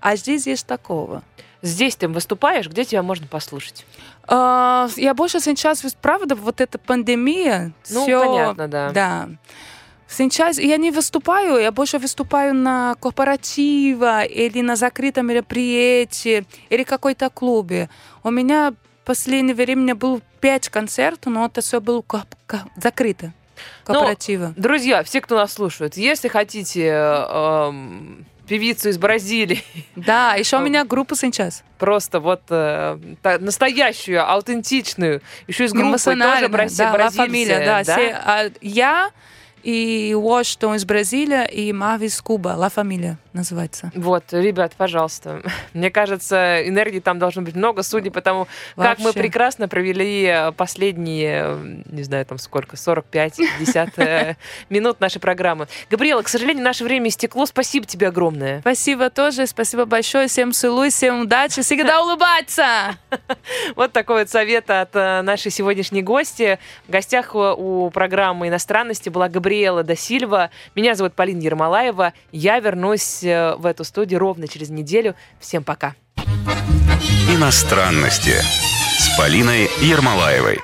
[0.00, 1.22] А здесь есть такого.
[1.62, 3.86] Здесь ты выступаешь, где тебя можно послушать?
[4.26, 8.90] А, Я больше сейчас, правда, вот эта пандемия, Ну, всё- понятно, да.
[8.90, 9.28] Да.
[10.10, 17.30] Сейчас я не выступаю, я больше выступаю на корпоратива или на закрытом мероприятии или какой-то
[17.30, 17.88] клубе.
[18.24, 22.04] У меня в последнее время было пять концертов, но это все было
[22.76, 23.32] закрыто.
[23.86, 24.52] Ну, Корпоратива.
[24.56, 29.62] Друзья, все, кто нас слушает, если хотите эм, певицу из Бразилии,
[29.96, 31.62] Да, еще у а, меня группа сейчас.
[31.78, 37.82] просто вот э, та- настоящую, аутентичную, еще из группы тоже Эмоционально, брази- да, Фамилия, да.
[37.82, 39.10] все, а, я
[39.62, 42.54] и Уоштон из Бразилии, и Мави из Куба.
[42.56, 43.92] Ла Фамилия называется.
[43.94, 45.42] Вот, ребят, пожалуйста.
[45.74, 48.46] Мне кажется, энергии там должно быть много, судя по тому,
[48.76, 49.20] как мы Вообще.
[49.20, 54.34] прекрасно провели э, последние, э, не знаю, там сколько, 45-50 э,
[54.70, 55.68] минут нашей программы.
[55.90, 57.46] Габриэла, к сожалению, наше время истекло.
[57.46, 58.60] Спасибо тебе огромное.
[58.60, 60.28] Спасибо тоже, спасибо большое.
[60.28, 62.96] Всем целую, всем удачи, всегда улыбаться.
[63.76, 66.58] Вот такой вот совет от нашей сегодняшней гости.
[66.88, 69.49] В гостях у программы «Иностранности» была Габриэла
[69.82, 70.50] да Сильва.
[70.74, 72.12] Меня зовут Полина Ермолаева.
[72.30, 75.16] Я вернусь э, в эту студию ровно через неделю.
[75.40, 75.94] Всем пока.
[77.28, 78.34] Иностранности
[78.98, 80.58] с Полиной Ермолаевой.